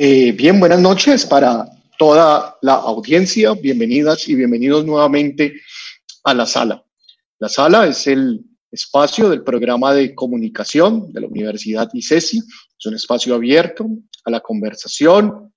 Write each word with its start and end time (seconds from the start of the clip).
Eh, 0.00 0.30
bien, 0.30 0.60
buenas 0.60 0.80
noches 0.80 1.26
para 1.26 1.68
toda 1.98 2.56
la 2.62 2.74
audiencia. 2.74 3.52
Bienvenidas 3.54 4.28
y 4.28 4.36
bienvenidos 4.36 4.84
nuevamente 4.86 5.54
a 6.22 6.34
la 6.34 6.46
sala. 6.46 6.84
La 7.40 7.48
sala 7.48 7.84
es 7.84 8.06
el 8.06 8.44
espacio 8.70 9.28
del 9.28 9.42
programa 9.42 9.92
de 9.92 10.14
comunicación 10.14 11.12
de 11.12 11.22
la 11.22 11.26
Universidad 11.26 11.88
ICESI. 11.92 12.38
Es 12.38 12.86
un 12.86 12.94
espacio 12.94 13.34
abierto 13.34 13.88
a 14.24 14.30
la 14.30 14.38
conversación, 14.38 15.52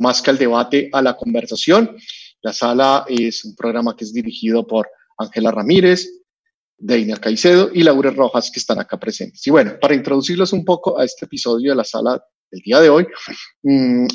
más 0.00 0.20
que 0.20 0.30
al 0.30 0.38
debate, 0.38 0.90
a 0.92 1.00
la 1.00 1.16
conversación. 1.16 1.96
La 2.42 2.52
sala 2.52 3.04
es 3.06 3.44
un 3.44 3.54
programa 3.54 3.94
que 3.96 4.02
es 4.02 4.12
dirigido 4.12 4.66
por 4.66 4.88
Ángela 5.18 5.52
Ramírez, 5.52 6.10
Deina 6.76 7.16
Caicedo 7.18 7.70
y 7.72 7.84
Laura 7.84 8.10
Rojas, 8.10 8.50
que 8.50 8.58
están 8.58 8.80
acá 8.80 8.98
presentes. 8.98 9.46
Y 9.46 9.52
bueno, 9.52 9.74
para 9.80 9.94
introducirlos 9.94 10.52
un 10.52 10.64
poco 10.64 10.98
a 10.98 11.04
este 11.04 11.26
episodio 11.26 11.70
de 11.70 11.76
la 11.76 11.84
sala 11.84 12.20
del 12.50 12.60
día 12.60 12.80
de 12.80 12.88
hoy, 12.88 13.06
mmm, 13.62 14.06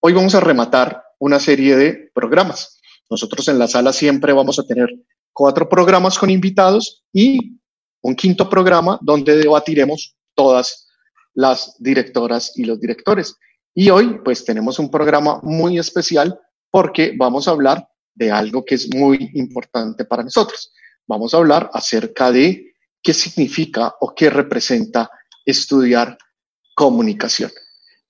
hoy 0.00 0.12
vamos 0.12 0.34
a 0.34 0.40
rematar 0.40 1.02
una 1.18 1.40
serie 1.40 1.76
de 1.76 2.10
programas. 2.14 2.80
Nosotros 3.10 3.48
en 3.48 3.58
la 3.58 3.68
sala 3.68 3.92
siempre 3.92 4.32
vamos 4.32 4.58
a 4.58 4.66
tener 4.66 4.88
cuatro 5.32 5.68
programas 5.68 6.18
con 6.18 6.30
invitados 6.30 7.04
y 7.12 7.58
un 8.02 8.14
quinto 8.14 8.48
programa 8.48 8.98
donde 9.02 9.36
debatiremos 9.36 10.16
todas 10.34 10.88
las 11.34 11.76
directoras 11.78 12.52
y 12.56 12.64
los 12.64 12.80
directores. 12.80 13.36
Y 13.74 13.90
hoy 13.90 14.20
pues 14.24 14.44
tenemos 14.44 14.78
un 14.78 14.90
programa 14.90 15.40
muy 15.42 15.78
especial 15.78 16.38
porque 16.70 17.14
vamos 17.16 17.48
a 17.48 17.52
hablar 17.52 17.88
de 18.14 18.30
algo 18.30 18.64
que 18.64 18.76
es 18.76 18.94
muy 18.94 19.30
importante 19.34 20.04
para 20.04 20.22
nosotros. 20.22 20.72
Vamos 21.06 21.34
a 21.34 21.38
hablar 21.38 21.70
acerca 21.72 22.30
de 22.30 22.74
qué 23.02 23.12
significa 23.12 23.94
o 24.00 24.14
qué 24.14 24.30
representa 24.30 25.10
estudiar 25.44 26.16
comunicación. 26.74 27.50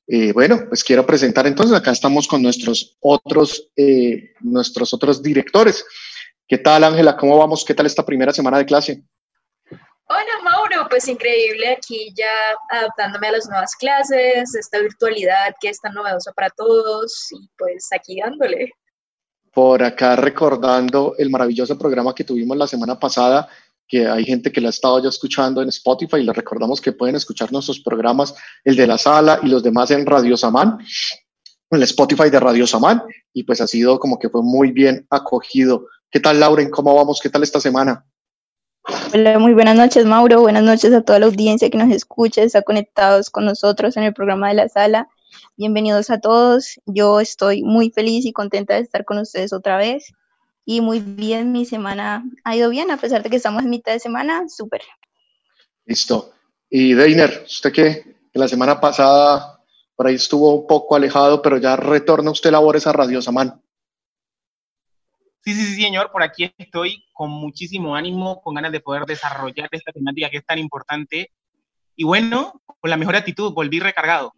Eh, 0.06 0.32
bueno, 0.32 0.60
pues 0.68 0.84
quiero 0.84 1.06
presentar 1.06 1.46
entonces, 1.46 1.76
acá 1.76 1.90
estamos 1.90 2.28
con 2.28 2.42
nuestros 2.42 2.96
otros, 3.00 3.70
eh, 3.76 4.32
nuestros 4.40 4.92
otros 4.92 5.22
directores. 5.22 5.84
¿Qué 6.46 6.58
tal, 6.58 6.84
Ángela? 6.84 7.16
¿Cómo 7.16 7.38
vamos? 7.38 7.64
¿Qué 7.64 7.74
tal 7.74 7.86
esta 7.86 8.04
primera 8.04 8.32
semana 8.32 8.58
de 8.58 8.66
clase? 8.66 9.02
Hola, 10.06 10.42
Mauro. 10.42 10.86
Pues 10.90 11.08
increíble 11.08 11.70
aquí 11.70 12.12
ya 12.14 12.28
adaptándome 12.70 13.28
a 13.28 13.32
las 13.32 13.48
nuevas 13.48 13.74
clases, 13.76 14.54
esta 14.54 14.78
virtualidad 14.80 15.54
que 15.58 15.70
es 15.70 15.80
tan 15.80 15.94
novedosa 15.94 16.32
para 16.32 16.50
todos 16.50 17.28
y 17.30 17.48
pues 17.56 17.88
aquí 17.90 18.20
dándole. 18.20 18.70
Por 19.54 19.82
acá 19.82 20.16
recordando 20.16 21.14
el 21.16 21.30
maravilloso 21.30 21.78
programa 21.78 22.14
que 22.14 22.24
tuvimos 22.24 22.56
la 22.56 22.66
semana 22.66 22.98
pasada 22.98 23.48
que 23.86 24.06
hay 24.06 24.24
gente 24.24 24.50
que 24.50 24.60
la 24.60 24.68
ha 24.68 24.70
estado 24.70 25.02
ya 25.02 25.08
escuchando 25.08 25.62
en 25.62 25.68
Spotify 25.68 26.16
y 26.16 26.24
les 26.24 26.34
recordamos 26.36 26.80
que 26.80 26.92
pueden 26.92 27.16
escuchar 27.16 27.52
nuestros 27.52 27.80
programas, 27.80 28.34
el 28.64 28.76
de 28.76 28.86
la 28.86 28.98
sala 28.98 29.40
y 29.42 29.48
los 29.48 29.62
demás 29.62 29.90
en 29.90 30.06
Radio 30.06 30.36
Samán, 30.36 30.78
en 31.70 31.76
el 31.76 31.82
Spotify 31.82 32.30
de 32.30 32.40
Radio 32.40 32.66
Samán, 32.66 33.02
y 33.32 33.42
pues 33.44 33.60
ha 33.60 33.66
sido 33.66 33.98
como 33.98 34.18
que 34.18 34.28
fue 34.28 34.42
muy 34.42 34.72
bien 34.72 35.06
acogido. 35.10 35.86
¿Qué 36.10 36.20
tal, 36.20 36.40
Lauren? 36.40 36.70
¿Cómo 36.70 36.94
vamos? 36.94 37.20
¿Qué 37.20 37.28
tal 37.28 37.42
esta 37.42 37.60
semana? 37.60 38.04
Hola, 39.12 39.38
muy 39.38 39.54
buenas 39.54 39.76
noches, 39.76 40.04
Mauro. 40.04 40.42
Buenas 40.42 40.62
noches 40.62 40.92
a 40.92 41.02
toda 41.02 41.18
la 41.18 41.26
audiencia 41.26 41.70
que 41.70 41.78
nos 41.78 41.90
escucha, 41.90 42.42
está 42.42 42.62
conectados 42.62 43.30
con 43.30 43.44
nosotros 43.44 43.96
en 43.96 44.04
el 44.04 44.14
programa 44.14 44.48
de 44.48 44.54
la 44.54 44.68
sala. 44.68 45.08
Bienvenidos 45.56 46.10
a 46.10 46.20
todos. 46.20 46.80
Yo 46.86 47.20
estoy 47.20 47.62
muy 47.62 47.90
feliz 47.90 48.24
y 48.24 48.32
contenta 48.32 48.74
de 48.74 48.80
estar 48.80 49.04
con 49.04 49.18
ustedes 49.18 49.52
otra 49.52 49.76
vez 49.76 50.12
y 50.64 50.80
muy 50.80 51.00
bien, 51.00 51.52
mi 51.52 51.66
semana 51.66 52.24
ha 52.44 52.56
ido 52.56 52.70
bien, 52.70 52.90
a 52.90 52.96
pesar 52.96 53.22
de 53.22 53.30
que 53.30 53.36
estamos 53.36 53.62
en 53.62 53.70
mitad 53.70 53.92
de 53.92 54.00
semana, 54.00 54.48
súper. 54.48 54.82
Listo. 55.84 56.32
Y 56.70 56.94
Deiner, 56.94 57.44
usted 57.46 57.72
que 57.72 58.16
la 58.32 58.48
semana 58.48 58.80
pasada 58.80 59.60
por 59.94 60.06
ahí 60.06 60.14
estuvo 60.14 60.54
un 60.54 60.66
poco 60.66 60.96
alejado, 60.96 61.40
pero 61.40 61.58
ya 61.58 61.76
retorna 61.76 62.30
usted 62.30 62.50
labores 62.50 62.86
a 62.86 62.92
Radio 62.92 63.22
Samán. 63.22 63.60
Sí, 65.44 65.52
sí, 65.52 65.62
sí, 65.66 65.82
señor, 65.82 66.10
por 66.10 66.22
aquí 66.22 66.50
estoy 66.56 67.04
con 67.12 67.30
muchísimo 67.30 67.94
ánimo, 67.94 68.40
con 68.40 68.54
ganas 68.54 68.72
de 68.72 68.80
poder 68.80 69.04
desarrollar 69.04 69.68
esta 69.70 69.92
temática 69.92 70.30
que 70.30 70.38
es 70.38 70.46
tan 70.46 70.58
importante. 70.58 71.30
Y 71.96 72.04
bueno, 72.04 72.62
con 72.80 72.90
la 72.90 72.96
mejor 72.96 73.14
actitud, 73.14 73.52
volví 73.52 73.78
recargado. 73.78 74.32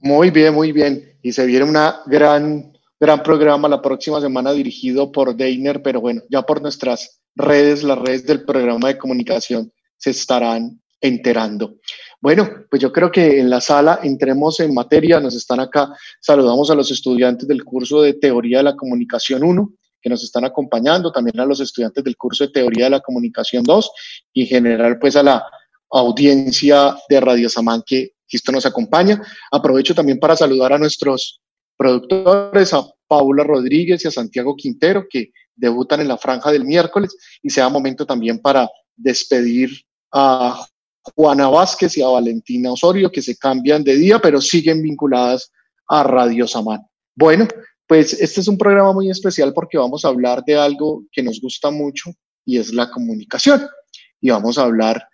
Muy 0.00 0.30
bien, 0.30 0.54
muy 0.54 0.72
bien. 0.72 1.18
Y 1.22 1.32
se 1.32 1.44
viene 1.44 1.66
una 1.66 2.00
gran 2.06 2.77
gran 3.00 3.22
programa 3.22 3.68
la 3.68 3.80
próxima 3.80 4.20
semana 4.20 4.52
dirigido 4.52 5.12
por 5.12 5.36
Deiner, 5.36 5.82
pero 5.82 6.00
bueno, 6.00 6.22
ya 6.30 6.42
por 6.42 6.60
nuestras 6.60 7.20
redes, 7.34 7.82
las 7.82 7.98
redes 7.98 8.26
del 8.26 8.44
programa 8.44 8.88
de 8.88 8.98
comunicación 8.98 9.72
se 9.96 10.10
estarán 10.10 10.80
enterando. 11.00 11.76
Bueno, 12.20 12.48
pues 12.68 12.82
yo 12.82 12.92
creo 12.92 13.10
que 13.10 13.38
en 13.38 13.48
la 13.48 13.60
sala 13.60 14.00
entremos 14.02 14.58
en 14.60 14.74
materia, 14.74 15.20
nos 15.20 15.36
están 15.36 15.60
acá, 15.60 15.94
saludamos 16.20 16.70
a 16.70 16.74
los 16.74 16.90
estudiantes 16.90 17.46
del 17.46 17.64
curso 17.64 18.02
de 18.02 18.14
Teoría 18.14 18.58
de 18.58 18.64
la 18.64 18.76
Comunicación 18.76 19.44
1 19.44 19.72
que 20.00 20.08
nos 20.08 20.22
están 20.22 20.44
acompañando, 20.44 21.10
también 21.10 21.40
a 21.40 21.44
los 21.44 21.60
estudiantes 21.60 22.04
del 22.04 22.16
curso 22.16 22.44
de 22.44 22.52
Teoría 22.52 22.84
de 22.84 22.90
la 22.90 23.00
Comunicación 23.00 23.64
2 23.64 23.90
y 24.32 24.42
en 24.42 24.48
general 24.48 24.98
pues 24.98 25.16
a 25.16 25.22
la 25.22 25.44
audiencia 25.90 26.96
de 27.08 27.20
Radio 27.20 27.48
Samán 27.48 27.82
que 27.84 28.12
esto 28.30 28.52
nos 28.52 28.66
acompaña. 28.66 29.20
Aprovecho 29.50 29.94
también 29.94 30.18
para 30.18 30.36
saludar 30.36 30.72
a 30.72 30.78
nuestros 30.78 31.40
productores, 31.78 32.74
a 32.74 32.84
Paula 33.06 33.44
Rodríguez 33.44 34.04
y 34.04 34.08
a 34.08 34.10
Santiago 34.10 34.54
Quintero, 34.56 35.06
que 35.08 35.30
debutan 35.54 36.00
en 36.00 36.08
la 36.08 36.18
franja 36.18 36.52
del 36.52 36.64
miércoles, 36.64 37.16
y 37.42 37.48
sea 37.48 37.68
momento 37.68 38.04
también 38.04 38.40
para 38.40 38.68
despedir 38.96 39.70
a 40.12 40.66
Juana 41.14 41.48
Vázquez 41.48 41.96
y 41.96 42.02
a 42.02 42.08
Valentina 42.08 42.72
Osorio, 42.72 43.10
que 43.10 43.22
se 43.22 43.36
cambian 43.36 43.82
de 43.82 43.96
día, 43.96 44.18
pero 44.18 44.40
siguen 44.40 44.82
vinculadas 44.82 45.50
a 45.88 46.02
Radio 46.02 46.46
Samán. 46.46 46.82
Bueno, 47.14 47.48
pues 47.86 48.12
este 48.12 48.40
es 48.40 48.48
un 48.48 48.58
programa 48.58 48.92
muy 48.92 49.08
especial 49.10 49.54
porque 49.54 49.78
vamos 49.78 50.04
a 50.04 50.08
hablar 50.08 50.44
de 50.44 50.56
algo 50.56 51.04
que 51.10 51.22
nos 51.22 51.40
gusta 51.40 51.70
mucho 51.70 52.10
y 52.44 52.58
es 52.58 52.74
la 52.74 52.90
comunicación. 52.90 53.66
Y 54.20 54.30
vamos 54.30 54.58
a 54.58 54.64
hablar 54.64 55.08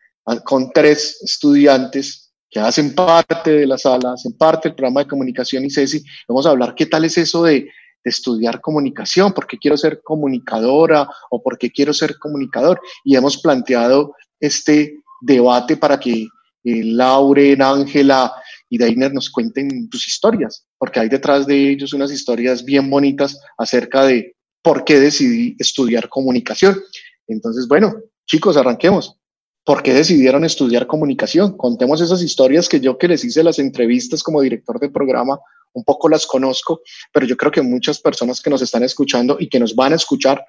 con 0.45 0.73
tres 0.73 1.21
estudiantes 1.23 2.24
que 2.55 2.61
hacen 2.61 2.95
parte 2.95 3.51
de 3.51 3.67
la 3.67 3.77
sala, 3.77 4.13
hacen 4.13 4.33
parte 4.35 4.69
del 4.69 4.77
programa 4.77 5.01
de 5.01 5.09
comunicación 5.09 5.65
y 5.65 5.71
CESI. 5.71 6.05
Vamos 6.29 6.47
a 6.47 6.51
hablar 6.51 6.77
qué 6.77 6.87
tal 6.87 7.05
es 7.05 7.19
eso 7.19 7.43
de, 7.43 7.69
estudiar 8.05 8.61
comunicación, 8.61 9.33
por 9.33 9.47
qué 9.47 9.57
quiero 9.57 9.79
ser 9.79 10.03
comunicadora 10.03 11.09
o 11.31 11.43
por 11.43 11.57
qué 11.57 11.71
quiero 11.71 11.95
ser 11.95 12.19
comunicador. 12.19 12.79
Y 13.03 13.17
hemos 13.17 13.39
planteado 13.39 14.15
este 14.39 14.99
debate 15.23 15.79
para 15.79 15.99
que 15.99 16.29
eh, 16.65 16.85
Lauren, 16.85 17.63
Ángela 17.63 18.31
y 18.69 18.77
Dainer 18.77 19.15
nos 19.15 19.31
cuenten 19.31 19.89
sus 19.91 20.07
historias, 20.07 20.67
porque 20.77 21.01
hay 21.01 21.09
detrás 21.09 21.47
de 21.47 21.71
ellos 21.71 21.95
unas 21.95 22.13
historias 22.13 22.63
bien 22.63 22.91
bonitas 22.91 23.41
acerca 23.57 24.05
de 24.05 24.37
por 24.61 24.85
qué 24.85 25.01
decidí 25.01 25.57
estudiar 25.59 26.11
comunicación. 26.11 26.79
Entonces, 27.27 27.67
bueno, 27.67 27.95
chicos, 28.27 28.59
arranquemos. 28.59 29.17
¿Por 29.65 29.83
qué 29.83 29.95
decidieron 29.95 30.45
estudiar 30.45 30.87
comunicación? 30.87 31.57
Contemos 31.57 32.01
esas 32.01 32.23
historias 32.23 32.69
que 32.69 32.81
yo 32.81 32.99
que 32.99 33.09
les 33.09 33.25
hice 33.25 33.43
las 33.43 33.59
entrevistas 33.59 34.23
como 34.23 34.43
director 34.43 34.79
de 34.79 34.91
programa, 34.91 35.41
un 35.73 35.85
poco 35.85 36.09
las 36.09 36.27
conozco, 36.27 36.83
pero 37.13 37.27
yo 37.27 37.37
creo 37.37 37.51
que 37.51 37.63
muchas 37.63 37.99
personas 37.99 38.41
que 38.41 38.51
nos 38.51 38.63
están 38.63 38.83
escuchando 38.83 39.37
y 39.41 39.49
que 39.49 39.59
nos 39.59 39.75
van 39.75 39.93
a 39.93 39.97
escuchar, 39.97 40.45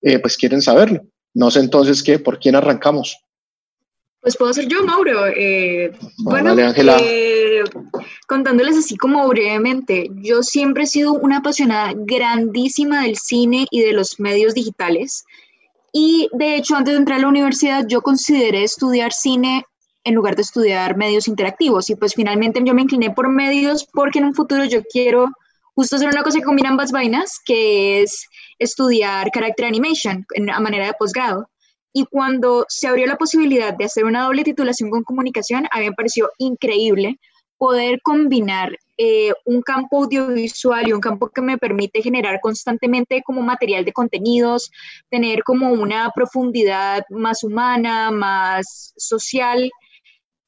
eh, 0.00 0.18
pues 0.18 0.36
quieren 0.36 0.62
saberlo. 0.62 1.02
No 1.34 1.50
sé 1.50 1.60
entonces 1.60 2.02
qué, 2.02 2.18
¿por 2.18 2.38
quién 2.38 2.56
arrancamos? 2.56 3.18
Pues 4.26 4.36
puedo 4.36 4.52
ser 4.52 4.66
yo, 4.66 4.82
Mauro. 4.82 5.26
Eh, 5.28 5.92
bueno, 6.18 6.56
eh, 6.58 7.62
contándoles 8.26 8.76
así 8.76 8.96
como 8.96 9.28
brevemente, 9.28 10.10
yo 10.14 10.42
siempre 10.42 10.82
he 10.82 10.86
sido 10.86 11.12
una 11.12 11.36
apasionada 11.36 11.92
grandísima 11.94 13.02
del 13.02 13.16
cine 13.18 13.66
y 13.70 13.82
de 13.82 13.92
los 13.92 14.18
medios 14.18 14.54
digitales. 14.54 15.24
Y 15.98 16.28
de 16.32 16.56
hecho, 16.56 16.76
antes 16.76 16.92
de 16.92 16.98
entrar 16.98 17.18
a 17.18 17.22
la 17.22 17.28
universidad, 17.28 17.86
yo 17.88 18.02
consideré 18.02 18.64
estudiar 18.64 19.14
cine 19.14 19.64
en 20.04 20.14
lugar 20.14 20.36
de 20.36 20.42
estudiar 20.42 20.94
medios 20.94 21.26
interactivos. 21.26 21.88
Y 21.88 21.94
pues 21.94 22.12
finalmente 22.12 22.60
yo 22.62 22.74
me 22.74 22.82
incliné 22.82 23.12
por 23.12 23.30
medios 23.30 23.86
porque 23.94 24.18
en 24.18 24.26
un 24.26 24.34
futuro 24.34 24.66
yo 24.66 24.82
quiero 24.82 25.30
justo 25.74 25.96
hacer 25.96 26.10
una 26.10 26.22
cosa 26.22 26.38
que 26.38 26.44
combina 26.44 26.68
ambas 26.68 26.92
vainas, 26.92 27.40
que 27.42 28.02
es 28.02 28.26
estudiar 28.58 29.30
character 29.30 29.64
animation 29.64 30.26
a 30.52 30.60
manera 30.60 30.84
de 30.84 30.92
posgrado. 30.98 31.48
Y 31.94 32.04
cuando 32.04 32.66
se 32.68 32.88
abrió 32.88 33.06
la 33.06 33.16
posibilidad 33.16 33.72
de 33.72 33.86
hacer 33.86 34.04
una 34.04 34.24
doble 34.24 34.44
titulación 34.44 34.90
con 34.90 35.02
comunicación, 35.02 35.66
a 35.70 35.78
mí 35.78 35.86
me 35.86 35.92
pareció 35.92 36.30
increíble 36.36 37.18
poder 37.58 38.00
combinar 38.02 38.76
eh, 38.98 39.32
un 39.44 39.60
campo 39.60 40.04
audiovisual 40.04 40.88
y 40.88 40.92
un 40.92 41.00
campo 41.00 41.28
que 41.28 41.42
me 41.42 41.58
permite 41.58 42.02
generar 42.02 42.40
constantemente 42.40 43.22
como 43.22 43.42
material 43.42 43.84
de 43.84 43.92
contenidos, 43.92 44.70
tener 45.10 45.42
como 45.42 45.72
una 45.72 46.10
profundidad 46.14 47.04
más 47.10 47.44
humana, 47.44 48.10
más 48.10 48.94
social 48.96 49.70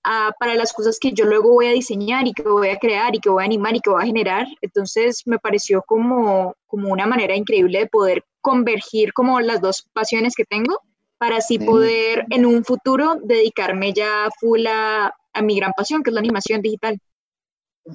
ah, 0.03 0.33
para 0.41 0.55
las 0.55 0.73
cosas 0.73 0.99
que 0.99 1.13
yo 1.13 1.27
luego 1.27 1.53
voy 1.53 1.67
a 1.67 1.73
diseñar 1.73 2.27
y 2.27 2.33
que 2.33 2.43
voy 2.43 2.69
a 2.69 2.79
crear 2.79 3.15
y 3.15 3.21
que 3.21 3.29
voy 3.29 3.43
a 3.43 3.47
animar 3.47 3.77
y 3.77 3.81
que 3.81 3.91
voy 3.91 4.03
a 4.03 4.07
generar. 4.07 4.47
Entonces 4.63 5.23
me 5.27 5.39
pareció 5.39 5.83
como, 5.87 6.55
como 6.67 6.89
una 6.91 7.07
manera 7.07 7.37
increíble 7.37 7.81
de 7.81 7.87
poder 7.87 8.25
convergir 8.41 9.13
como 9.13 9.41
las 9.41 9.61
dos 9.61 9.87
pasiones 9.93 10.35
que 10.35 10.45
tengo 10.45 10.81
para 11.19 11.39
así 11.39 11.59
poder 11.59 12.25
en 12.31 12.47
un 12.47 12.65
futuro 12.65 13.17
dedicarme 13.23 13.93
ya 13.93 14.29
full 14.41 14.65
a, 14.69 15.13
a 15.33 15.43
mi 15.43 15.57
gran 15.57 15.73
pasión, 15.77 16.03
que 16.03 16.11
es 16.11 16.15
la 16.15 16.21
animación 16.21 16.63
digital. 16.63 16.99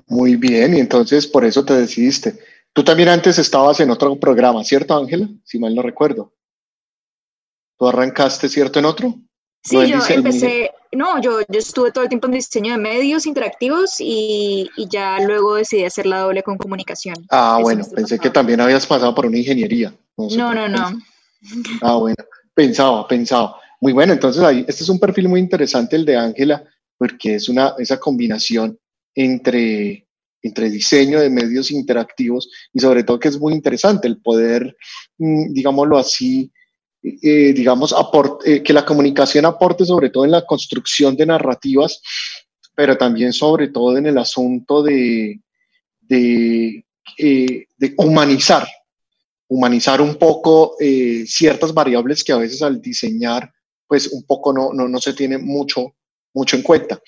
Muy 0.07 0.35
bien, 0.35 0.75
y 0.75 0.79
entonces 0.79 1.27
por 1.27 1.45
eso 1.45 1.63
te 1.63 1.73
decidiste. 1.73 2.39
Tú 2.73 2.83
también 2.83 3.09
antes 3.09 3.37
estabas 3.37 3.79
en 3.79 3.91
otro 3.91 4.19
programa, 4.19 4.63
¿cierto, 4.63 4.95
Ángela? 4.97 5.29
Si 5.43 5.59
mal 5.59 5.75
no 5.75 5.81
recuerdo. 5.81 6.33
¿Tú 7.77 7.87
arrancaste, 7.87 8.49
cierto, 8.49 8.79
en 8.79 8.85
otro? 8.85 9.15
Sí, 9.63 9.77
yo 9.87 9.99
empecé, 10.09 10.71
no, 10.91 11.21
yo, 11.21 11.39
yo 11.47 11.59
estuve 11.59 11.91
todo 11.91 12.03
el 12.03 12.09
tiempo 12.09 12.27
en 12.27 12.33
diseño 12.33 12.73
de 12.73 12.79
medios 12.79 13.25
interactivos 13.25 13.95
y, 13.99 14.69
y 14.75 14.89
ya 14.89 15.19
luego 15.21 15.55
decidí 15.55 15.85
hacer 15.85 16.05
la 16.05 16.19
doble 16.19 16.43
con 16.43 16.57
comunicación. 16.57 17.15
Ah, 17.29 17.59
bueno, 17.61 17.85
pensé 17.95 18.19
que 18.19 18.29
también 18.29 18.59
habías 18.59 18.85
pasado 18.85 19.15
por 19.15 19.25
una 19.25 19.37
ingeniería. 19.37 19.93
No, 20.17 20.53
no, 20.53 20.67
no, 20.67 20.91
Ah, 21.81 21.95
bueno, 21.95 22.17
pensaba, 22.53 23.07
pensaba. 23.07 23.55
Muy 23.79 23.93
bueno, 23.93 24.13
entonces 24.13 24.43
ahí, 24.43 24.65
este 24.67 24.83
es 24.83 24.89
un 24.89 24.99
perfil 24.99 25.29
muy 25.29 25.39
interesante 25.39 25.95
el 25.95 26.05
de 26.05 26.17
Ángela, 26.17 26.63
porque 26.97 27.35
es 27.35 27.49
una, 27.49 27.73
esa 27.77 27.99
combinación 27.99 28.79
entre, 29.15 30.07
entre 30.41 30.69
diseño 30.69 31.19
de 31.19 31.29
medios 31.29 31.71
interactivos 31.71 32.49
y 32.73 32.79
sobre 32.79 33.03
todo 33.03 33.19
que 33.19 33.29
es 33.29 33.39
muy 33.39 33.53
interesante 33.53 34.07
el 34.07 34.21
poder, 34.21 34.75
mm, 35.17 35.53
digámoslo 35.53 35.97
así, 35.97 36.51
eh, 37.03 37.51
digamos, 37.53 37.93
eh, 38.45 38.63
que 38.63 38.71
la 38.71 38.85
comunicación 38.85 39.45
aporte 39.45 39.85
sobre 39.85 40.09
todo 40.09 40.23
en 40.23 40.31
la 40.31 40.45
construcción 40.45 41.17
de 41.17 41.25
narrativas, 41.25 42.01
pero 42.75 42.97
también 42.97 43.33
sobre 43.33 43.67
todo 43.67 43.97
en 43.97 44.05
el 44.05 44.17
asunto 44.17 44.81
de, 44.81 45.41
de, 45.99 46.85
eh, 47.17 47.65
humanizar, 47.97 48.65
humanizar 49.49 49.99
un 49.99 50.15
poco 50.15 50.77
ciertas 51.25 51.73
variables 51.73 52.23
que 52.23 52.31
a 52.31 52.37
veces 52.37 52.61
al 52.61 52.81
diseñar, 52.81 53.51
pues 53.85 54.07
un 54.07 54.23
poco 54.23 54.53
no, 54.53 54.71
no, 54.73 54.87
no 54.87 54.99
se 54.99 55.13
tiene 55.13 55.37
mucho, 55.37 55.95
mucho 56.33 56.55
en 56.55 56.63
cuenta 56.63 56.99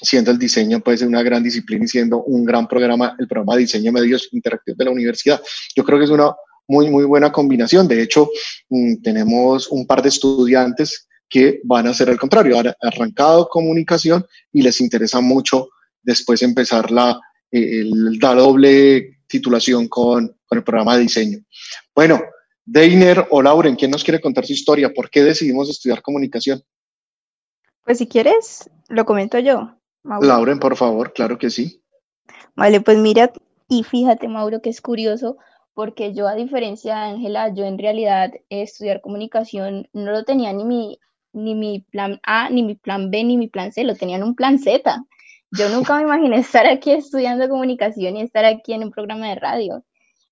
siendo 0.00 0.30
el 0.30 0.38
diseño 0.38 0.80
pues 0.80 1.02
una 1.02 1.22
gran 1.22 1.42
disciplina 1.42 1.84
y 1.84 1.88
siendo 1.88 2.22
un 2.22 2.44
gran 2.44 2.68
programa, 2.68 3.16
el 3.18 3.26
programa 3.26 3.54
de 3.54 3.62
diseño 3.62 3.86
de 3.86 4.00
medios 4.00 4.28
interactivos 4.32 4.78
de 4.78 4.84
la 4.84 4.90
universidad. 4.90 5.40
Yo 5.74 5.84
creo 5.84 5.98
que 5.98 6.04
es 6.04 6.10
una 6.10 6.32
muy, 6.68 6.90
muy 6.90 7.04
buena 7.04 7.32
combinación. 7.32 7.88
De 7.88 8.02
hecho, 8.02 8.30
mm, 8.68 9.02
tenemos 9.02 9.68
un 9.68 9.86
par 9.86 10.02
de 10.02 10.10
estudiantes 10.10 11.08
que 11.28 11.60
van 11.64 11.86
a 11.86 11.90
hacer 11.90 12.08
el 12.08 12.18
contrario, 12.18 12.58
han 12.58 12.72
arrancado 12.80 13.48
comunicación 13.48 14.24
y 14.52 14.62
les 14.62 14.80
interesa 14.80 15.20
mucho 15.20 15.68
después 16.02 16.42
empezar 16.42 16.90
la, 16.90 17.20
la 17.50 18.34
doble 18.34 19.18
titulación 19.26 19.88
con, 19.88 20.34
con, 20.46 20.58
el 20.58 20.64
programa 20.64 20.96
de 20.96 21.02
diseño. 21.02 21.38
Bueno, 21.94 22.22
Deiner 22.64 23.26
o 23.30 23.42
Lauren, 23.42 23.76
¿quién 23.76 23.90
nos 23.90 24.04
quiere 24.04 24.20
contar 24.20 24.46
su 24.46 24.54
historia? 24.54 24.92
¿Por 24.92 25.10
qué 25.10 25.22
decidimos 25.22 25.68
estudiar 25.68 26.00
comunicación? 26.00 26.62
Pues 27.88 27.96
si 27.96 28.06
quieres, 28.06 28.68
lo 28.90 29.06
comento 29.06 29.38
yo. 29.38 29.70
Lauren, 30.20 30.58
por 30.58 30.76
favor, 30.76 31.14
claro 31.14 31.38
que 31.38 31.48
sí. 31.48 31.82
Vale, 32.54 32.82
pues 32.82 32.98
mira, 32.98 33.32
y 33.66 33.82
fíjate, 33.82 34.28
Mauro, 34.28 34.60
que 34.60 34.68
es 34.68 34.82
curioso, 34.82 35.38
porque 35.72 36.12
yo 36.12 36.28
a 36.28 36.34
diferencia 36.34 36.96
de 36.96 37.00
Ángela, 37.12 37.48
yo 37.54 37.64
en 37.64 37.78
realidad 37.78 38.30
estudiar 38.50 39.00
comunicación 39.00 39.88
no 39.94 40.10
lo 40.10 40.24
tenía 40.24 40.52
ni 40.52 40.66
mi, 40.66 40.98
ni 41.32 41.54
mi 41.54 41.80
plan 41.80 42.20
A, 42.24 42.50
ni 42.50 42.62
mi 42.62 42.74
plan 42.74 43.10
B, 43.10 43.24
ni 43.24 43.38
mi 43.38 43.48
plan 43.48 43.72
C, 43.72 43.84
lo 43.84 43.94
tenía 43.94 44.16
en 44.16 44.22
un 44.22 44.34
plan 44.34 44.58
Z. 44.58 45.06
Yo 45.52 45.70
nunca 45.70 45.96
me 45.96 46.02
imaginé 46.02 46.36
estar 46.40 46.66
aquí 46.66 46.90
estudiando 46.90 47.48
comunicación 47.48 48.18
y 48.18 48.20
estar 48.20 48.44
aquí 48.44 48.74
en 48.74 48.84
un 48.84 48.90
programa 48.90 49.30
de 49.30 49.36
radio. 49.36 49.82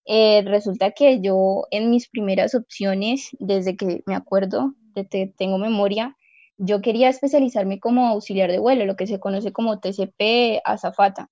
Eh, 0.05 0.43
resulta 0.45 0.91
que 0.91 1.23
yo 1.23 1.63
en 1.71 1.89
mis 1.89 2.07
primeras 2.11 2.55
opciones, 2.55 3.31
desde 3.39 3.79
que 3.79 4.03
me 4.05 4.15
acuerdo, 4.15 4.75
desde 4.95 5.09
que 5.09 5.35
tengo 5.39 5.57
memoria, 5.57 6.15
yo 6.59 6.81
quería 6.81 7.09
especializarme 7.09 7.81
como 7.81 8.07
auxiliar 8.07 8.51
de 8.51 8.59
vuelo, 8.59 8.87
lo 8.87 8.97
que 8.97 9.07
se 9.07 9.21
conoce 9.21 9.53
como 9.53 9.79
TCP 9.79 10.61
azafata. 10.65 11.29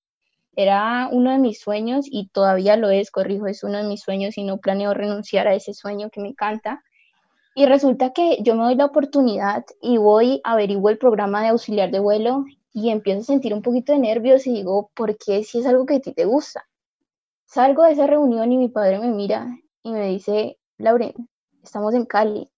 Era 0.56 1.08
uno 1.10 1.32
de 1.32 1.38
mis 1.38 1.60
sueños 1.60 2.06
y 2.08 2.28
todavía 2.28 2.76
lo 2.76 2.90
es, 2.90 3.10
corrijo, 3.10 3.46
es 3.46 3.64
uno 3.64 3.78
de 3.78 3.88
mis 3.88 4.02
sueños 4.02 4.38
y 4.38 4.44
no 4.44 4.58
planeo 4.58 4.94
renunciar 4.94 5.48
a 5.48 5.54
ese 5.54 5.74
sueño 5.74 6.10
que 6.10 6.20
me 6.20 6.28
encanta. 6.28 6.82
Y 7.56 7.66
resulta 7.66 8.12
que 8.12 8.38
yo 8.42 8.54
me 8.54 8.64
doy 8.64 8.74
la 8.74 8.86
oportunidad 8.86 9.64
y 9.80 9.96
voy, 9.96 10.40
averiguo 10.44 10.90
el 10.90 10.98
programa 10.98 11.42
de 11.42 11.48
auxiliar 11.48 11.90
de 11.90 12.00
vuelo 12.00 12.44
y 12.72 12.90
empiezo 12.90 13.20
a 13.20 13.24
sentir 13.24 13.54
un 13.54 13.62
poquito 13.62 13.92
de 13.92 14.00
nervios 14.00 14.46
y 14.46 14.52
digo, 14.52 14.90
¿por 14.94 15.16
qué 15.16 15.44
si 15.44 15.58
es 15.58 15.66
algo 15.66 15.86
que 15.86 15.94
a 15.94 16.00
ti 16.00 16.12
te 16.12 16.24
gusta? 16.24 16.66
Salgo 17.46 17.84
de 17.84 17.92
esa 17.92 18.06
reunión 18.06 18.50
y 18.50 18.58
mi 18.58 18.68
padre 18.68 18.98
me 18.98 19.08
mira 19.08 19.56
y 19.82 19.92
me 19.92 20.08
dice, 20.08 20.58
Lauren, 20.78 21.14
estamos 21.62 21.94
en 21.94 22.04
Cali, 22.04 22.50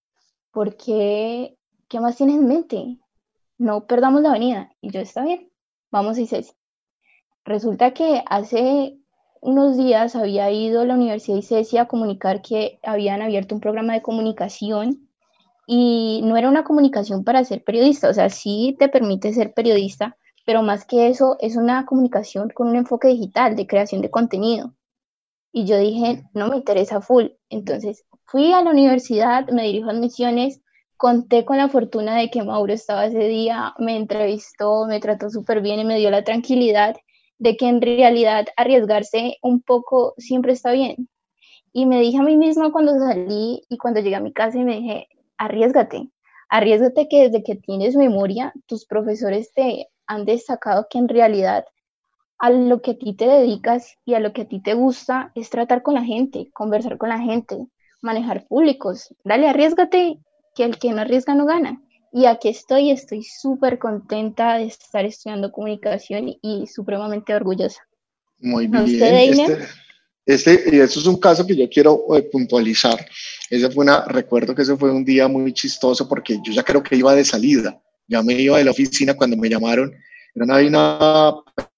¿por 0.51 0.77
qué, 0.77 1.57
qué 1.89 2.01
más 2.01 2.17
tienes 2.17 2.37
en 2.37 2.47
mente? 2.47 2.99
No 3.59 3.87
perdamos 3.87 4.23
la 4.23 4.31
avenida. 4.31 4.71
Y 4.81 4.91
yo, 4.91 5.01
está 5.01 5.25
bien, 5.25 5.51
vamos 5.91 6.19
a 6.19 6.21
ICESI. 6.21 6.53
Resulta 7.45 7.93
que 7.93 8.23
hace 8.27 8.99
unos 9.41 9.77
días 9.77 10.17
había 10.17 10.51
ido 10.51 10.81
a 10.81 10.85
la 10.85 10.95
Universidad 10.95 11.37
de 11.37 11.41
ICESI 11.41 11.79
a 11.79 11.87
comunicar 11.87 12.43
que 12.43 12.79
habían 12.83 13.23
abierto 13.23 13.55
un 13.55 13.61
programa 13.61 13.95
de 13.95 14.03
comunicación 14.03 15.09
y 15.67 16.21
no 16.25 16.37
era 16.37 16.49
una 16.49 16.65
comunicación 16.65 17.25
para 17.25 17.45
ser 17.45 17.65
periodista, 17.65 18.09
o 18.09 18.15
sea, 18.15 18.29
sí 18.31 18.77
te 18.79 18.89
permite 18.89 19.33
ser 19.33 19.53
periodista, 19.53 20.17
pero 20.45 20.63
más 20.63 20.85
que 20.85 21.09
eso 21.09 21.37
es 21.41 21.57
una 21.57 21.87
comunicación 21.87 22.51
con 22.51 22.69
un 22.69 22.77
enfoque 22.77 23.09
digital 23.09 23.57
de 23.57 23.67
creación 23.67 24.01
de 24.01 24.11
contenido. 24.11 24.75
Y 25.53 25.65
yo 25.65 25.79
dije, 25.79 26.25
no 26.35 26.49
me 26.49 26.57
interesa 26.57 27.01
full. 27.01 27.27
Entonces 27.49 28.05
fui 28.25 28.53
a 28.53 28.63
la 28.63 28.71
universidad, 28.71 29.49
me 29.49 29.65
dirijo 29.65 29.89
a 29.89 29.93
admisiones, 29.93 30.61
conté 30.97 31.45
con 31.45 31.57
la 31.59 31.69
fortuna 31.69 32.17
de 32.17 32.31
que 32.31 32.43
Mauro 32.43 32.73
estaba 32.73 33.07
ese 33.07 33.29
día, 33.29 33.75
me 33.79 33.97
entrevistó, 33.97 34.87
me 34.87 35.01
trató 35.01 35.31
súper 35.31 35.61
bien 35.61 35.81
y 35.81 35.85
me 35.85 35.99
dio 35.99 36.11
la 36.11 36.25
tranquilidad 36.25 36.97
de 37.39 37.57
que 37.57 37.69
en 37.69 37.81
realidad 37.83 38.47
arriesgarse 38.57 39.37
un 39.43 39.61
poco 39.61 40.15
siempre 40.19 40.53
está 40.53 40.73
bien. 40.73 41.09
Y 41.73 41.87
me 41.87 42.01
dije 42.01 42.19
a 42.19 42.23
mí 42.23 42.37
misma 42.37 42.73
cuando 42.73 42.99
salí 42.99 43.63
y 43.69 43.77
cuando 43.77 44.01
llegué 44.01 44.17
a 44.17 44.21
mi 44.21 44.33
casa 44.33 44.59
y 44.59 44.65
me 44.65 44.77
dije, 44.77 45.09
arriesgate, 45.37 46.09
arriesgate 46.49 47.09
que 47.09 47.29
desde 47.29 47.43
que 47.43 47.57
tienes 47.57 47.97
memoria, 47.97 48.53
tus 48.67 48.87
profesores 48.87 49.53
te 49.53 49.89
han 50.07 50.25
destacado 50.25 50.87
que 50.89 50.99
en 50.99 51.09
realidad 51.09 51.67
a 52.39 52.51
lo 52.51 52.81
que 52.81 52.93
a 52.93 52.99
ti 52.99 53.15
te 53.15 53.27
dedicas 53.27 53.97
y 54.05 54.15
a 54.15 54.21
lo 54.21 54.33
que 54.33 54.43
a 54.43 54.49
ti 54.49 54.61
te 54.63 54.75
gusta 54.75 55.33
es 55.35 55.51
tratar 55.51 55.83
con 55.83 55.95
la 55.95 56.05
gente, 56.05 56.51
conversar 56.53 56.99
con 56.99 57.09
la 57.09 57.19
gente, 57.19 57.67
manejar 58.03 58.47
públicos. 58.47 59.15
Dale, 59.25 59.49
arriesgate, 59.49 60.19
que 60.57 60.65
el 60.65 60.79
que 60.79 60.91
no 60.91 61.03
arriesga 61.03 61.35
no 61.35 61.47
gana. 61.47 61.81
Y 62.13 62.25
aquí 62.25 62.49
estoy, 62.49 62.91
estoy 62.91 63.23
súper 63.23 63.79
contenta 63.79 64.57
de 64.57 64.65
estar 64.65 65.05
estudiando 65.05 65.53
comunicación 65.53 66.35
y, 66.41 66.67
supremamente 66.67 67.35
orgullosa. 67.35 67.83
Muy 68.39 68.67
bien. 68.67 68.87
Este, 68.87 69.67
este, 70.25 70.65
y 70.73 70.81
eso 70.81 70.99
es 71.01 71.07
un 71.07 71.21
caso 71.21 71.47
que 71.47 71.55
yo 71.55 71.69
quiero 71.69 72.05
eh, 72.17 72.23
puntualizar. 72.23 73.07
Ese 73.51 73.71
fue 73.71 73.85
una, 73.85 74.05
recuerdo 74.07 74.55
que 74.55 74.63
ese 74.63 74.77
fue 74.77 74.91
un 74.91 75.05
día 75.05 75.29
muy 75.29 75.53
chistoso 75.53 76.09
porque 76.09 76.39
yo 76.43 76.53
ya 76.53 76.63
creo 76.63 76.83
que 76.83 76.97
iba 76.97 77.15
de 77.15 77.25
salida. 77.25 77.81
Ya 78.09 78.23
me 78.23 78.35
iba 78.35 78.57
de 78.59 78.65
la 78.65 78.71
oficina 78.71 79.15
cuando 79.15 79.37
me 79.37 79.49
llamaron. 79.49 79.93
Era 80.35 80.45
una 80.67 81.35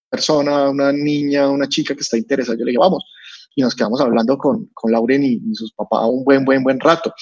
persona, 0.08 0.70
una 0.70 0.92
niña, 0.92 1.49
una 1.49 1.68
chica 1.68 1.94
que 1.94 2.00
está 2.00 2.16
interesada. 2.16 2.56
Yo 2.56 2.64
le 2.64 2.70
dije, 2.70 2.78
vamos. 2.78 3.04
Y 3.54 3.62
nos 3.62 3.74
quedamos 3.74 4.00
hablando 4.00 4.38
con, 4.38 4.66
con 4.74 4.92
Lauren 4.92 5.24
y, 5.24 5.40
y 5.44 5.54
sus 5.54 5.72
papás 5.72 6.02
un 6.08 6.24
buen, 6.24 6.44
buen, 6.44 6.62
buen 6.62 6.78
rato. 6.78 7.12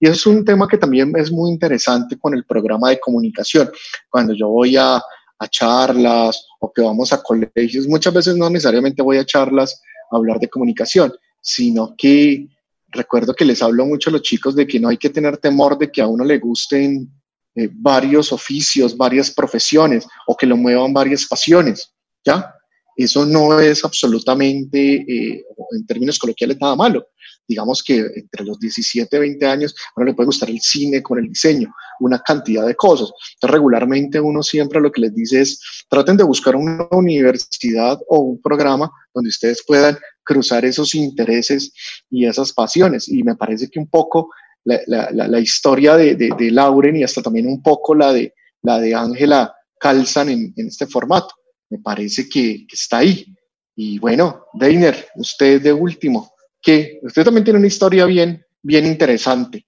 Y 0.00 0.08
es 0.08 0.26
un 0.26 0.44
tema 0.44 0.68
que 0.68 0.78
también 0.78 1.12
es 1.16 1.30
muy 1.30 1.50
interesante 1.50 2.18
con 2.18 2.34
el 2.34 2.44
programa 2.44 2.90
de 2.90 3.00
comunicación. 3.00 3.70
Cuando 4.10 4.34
yo 4.34 4.48
voy 4.48 4.76
a, 4.76 4.96
a 4.96 5.48
charlas 5.48 6.46
o 6.60 6.72
que 6.72 6.82
vamos 6.82 7.12
a 7.12 7.22
colegios, 7.22 7.86
muchas 7.86 8.12
veces 8.12 8.36
no 8.36 8.50
necesariamente 8.50 9.02
voy 9.02 9.18
a 9.18 9.24
charlas 9.24 9.80
a 10.10 10.16
hablar 10.16 10.38
de 10.38 10.48
comunicación, 10.48 11.12
sino 11.40 11.94
que 11.96 12.48
recuerdo 12.88 13.34
que 13.34 13.44
les 13.44 13.62
hablo 13.62 13.86
mucho 13.86 14.10
a 14.10 14.14
los 14.14 14.22
chicos 14.22 14.54
de 14.56 14.66
que 14.66 14.80
no 14.80 14.88
hay 14.88 14.96
que 14.96 15.10
tener 15.10 15.38
temor 15.38 15.78
de 15.78 15.90
que 15.90 16.02
a 16.02 16.06
uno 16.06 16.24
le 16.24 16.38
gusten 16.38 17.10
eh, 17.54 17.70
varios 17.72 18.32
oficios, 18.32 18.96
varias 18.96 19.30
profesiones 19.30 20.06
o 20.26 20.36
que 20.36 20.46
lo 20.46 20.56
muevan 20.56 20.92
varias 20.92 21.26
pasiones, 21.26 21.92
¿ya? 22.24 22.54
Eso 22.96 23.26
no 23.26 23.60
es 23.60 23.84
absolutamente, 23.84 24.94
eh, 24.94 25.44
en 25.72 25.86
términos 25.86 26.18
coloquiales, 26.18 26.58
nada 26.60 26.74
malo 26.74 27.06
digamos 27.48 27.82
que 27.82 27.98
entre 27.98 28.44
los 28.44 28.58
17 28.58 29.16
y 29.16 29.20
20 29.20 29.46
años, 29.46 29.74
a 29.74 30.00
uno 30.00 30.06
le 30.06 30.14
puede 30.14 30.26
gustar 30.26 30.50
el 30.50 30.60
cine 30.60 31.02
con 31.02 31.18
el 31.18 31.28
diseño, 31.28 31.72
una 32.00 32.18
cantidad 32.20 32.66
de 32.66 32.74
cosas. 32.74 33.10
Entonces, 33.34 33.54
regularmente 33.54 34.20
uno 34.20 34.42
siempre 34.42 34.80
lo 34.80 34.90
que 34.90 35.02
les 35.02 35.14
dice 35.14 35.42
es, 35.42 35.60
traten 35.88 36.16
de 36.16 36.24
buscar 36.24 36.56
una 36.56 36.88
universidad 36.90 37.98
o 38.08 38.18
un 38.20 38.42
programa 38.42 38.90
donde 39.14 39.28
ustedes 39.28 39.62
puedan 39.66 39.96
cruzar 40.24 40.64
esos 40.64 40.94
intereses 40.94 41.72
y 42.10 42.26
esas 42.26 42.52
pasiones. 42.52 43.08
Y 43.08 43.22
me 43.22 43.36
parece 43.36 43.68
que 43.68 43.78
un 43.78 43.88
poco 43.88 44.30
la, 44.64 45.40
historia 45.40 45.96
de, 45.96 46.16
de, 46.16 46.50
Lauren 46.50 46.96
y 46.96 47.04
hasta 47.04 47.22
también 47.22 47.46
un 47.46 47.62
poco 47.62 47.94
la 47.94 48.12
de 48.12 48.34
la 48.62 48.80
de 48.80 48.96
Ángela 48.96 49.54
calzan 49.78 50.28
en, 50.28 50.52
este 50.56 50.86
formato. 50.88 51.34
Me 51.70 51.78
parece 51.78 52.28
que, 52.28 52.66
que 52.66 52.74
está 52.74 52.98
ahí. 52.98 53.26
Y 53.74 53.98
bueno, 53.98 54.46
Deiner, 54.54 55.08
usted 55.16 55.60
de 55.60 55.72
último, 55.72 56.32
que 56.62 56.98
usted 57.02 57.24
también 57.24 57.44
tiene 57.44 57.58
una 57.58 57.68
historia 57.68 58.06
bien, 58.06 58.44
bien 58.62 58.86
interesante 58.86 59.66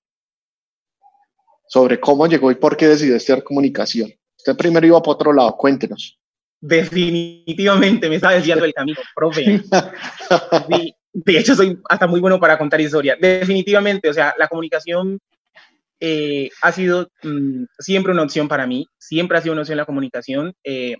sobre 1.68 2.00
cómo 2.00 2.26
llegó 2.26 2.50
y 2.50 2.56
por 2.56 2.76
qué 2.76 2.88
decidió 2.88 3.16
estudiar 3.16 3.44
comunicación. 3.44 4.10
Usted 4.36 4.56
primero 4.56 4.86
iba 4.86 5.02
para 5.02 5.12
otro 5.12 5.32
lado, 5.32 5.56
cuéntenos. 5.56 6.18
definitivamente 6.60 8.08
me 8.08 8.16
estaba 8.16 8.34
desviando 8.34 8.64
el 8.64 8.72
camino, 8.72 9.00
profe. 9.14 9.62
de 11.12 11.38
hecho, 11.38 11.54
soy 11.54 11.78
hasta 11.88 12.06
muy 12.06 12.20
bueno 12.20 12.40
para 12.40 12.58
contar 12.58 12.80
historias. 12.80 13.18
Definitivamente, 13.20 14.08
o 14.08 14.14
sea, 14.14 14.34
la 14.38 14.48
comunicación 14.48 15.18
eh, 16.00 16.48
ha 16.62 16.72
sido 16.72 17.10
mm, 17.22 17.64
siempre 17.78 18.12
una 18.12 18.22
opción 18.22 18.48
para 18.48 18.66
mí, 18.66 18.86
siempre 18.98 19.38
ha 19.38 19.42
sido 19.42 19.52
una 19.52 19.62
opción 19.62 19.76
la 19.76 19.86
comunicación. 19.86 20.54
Eh, 20.64 20.96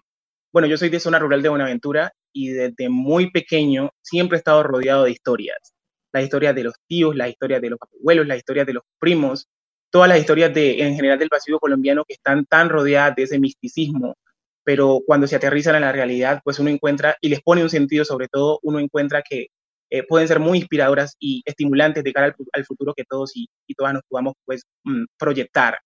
bueno, 0.53 0.67
yo 0.69 0.77
soy 0.77 0.89
de 0.89 1.01
zona 1.01 1.19
rural 1.19 1.43
de 1.43 1.49
Buenaventura 1.49 2.13
y 2.33 2.49
desde 2.49 2.89
muy 2.89 3.31
pequeño 3.31 3.91
siempre 4.03 4.37
he 4.37 4.39
estado 4.39 4.63
rodeado 4.63 5.05
de 5.05 5.11
historias. 5.11 5.75
Las 6.13 6.25
historias 6.25 6.55
de 6.55 6.65
los 6.65 6.75
tíos, 6.87 7.15
las 7.15 7.29
historias 7.29 7.61
de 7.61 7.71
los 7.71 7.79
abuelos, 7.81 8.27
las 8.27 8.39
historias 8.39 8.67
de 8.67 8.75
los 8.75 8.83
primos, 8.99 9.47
todas 9.91 10.09
las 10.09 10.19
historias 10.19 10.53
de, 10.55 10.83
en 10.83 10.97
general 10.97 11.19
del 11.19 11.29
Pacífico 11.29 11.59
colombiano 11.59 12.05
que 12.07 12.15
están 12.15 12.47
tan 12.47 12.69
rodeadas 12.69 13.17
de 13.17 13.25
ese 13.25 13.39
misticismo, 13.39 14.17
pero 14.65 15.01
cuando 15.07 15.27
se 15.27 15.37
aterrizan 15.37 15.77
en 15.77 15.83
la 15.83 15.93
realidad, 15.93 16.41
pues 16.45 16.59
uno 16.59 16.71
encuentra, 16.71 17.17
y 17.21 17.29
les 17.29 17.41
pone 17.41 17.63
un 17.63 17.71
sentido 17.71 18.05
sobre 18.05 18.29
todo, 18.29 18.59
uno 18.63 18.79
encuentra 18.79 19.23
que 19.23 19.49
eh, 19.91 20.03
pueden 20.07 20.29
ser 20.29 20.41
muy 20.41 20.59
inspiradoras 20.59 21.17
y 21.19 21.43
estimulantes 21.47 22.05
de 22.05 22.13
cara 22.13 22.35
al, 22.53 22.65
futuro 22.65 22.93
que 22.95 23.05
todos 23.05 23.33
y, 23.35 23.49
todas 23.75 23.95
nos 23.95 24.03
podamos 24.09 24.35
pues 24.45 24.63
mm, 24.85 25.05
proyectar. 25.19 25.79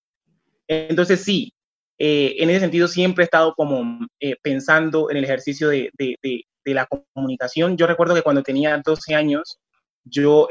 Entonces 0.66 1.23
sí, 1.23 1.52
eh, 1.99 2.37
en 2.38 2.50
ese 2.50 2.61
sentido 2.61 2.88
siempre 2.88 3.22
he 3.22 3.26
estado 3.26 3.54
como 3.54 4.06
eh, 4.20 4.37
pensando 4.42 5.11
en 5.11 5.16
el 5.18 5.25
ejercicio 5.25 5.68
de, 5.68 5.90
de, 5.99 6.16
de, 6.22 6.75
la 6.75 6.87
comunicación. 7.14 7.76
Yo 7.76 7.87
recuerdo 7.87 8.14
que 8.14 8.22
cuando 8.22 8.42
tenía 8.42 8.80
12 8.84 9.14
años, 9.14 9.58
yo 10.04 10.49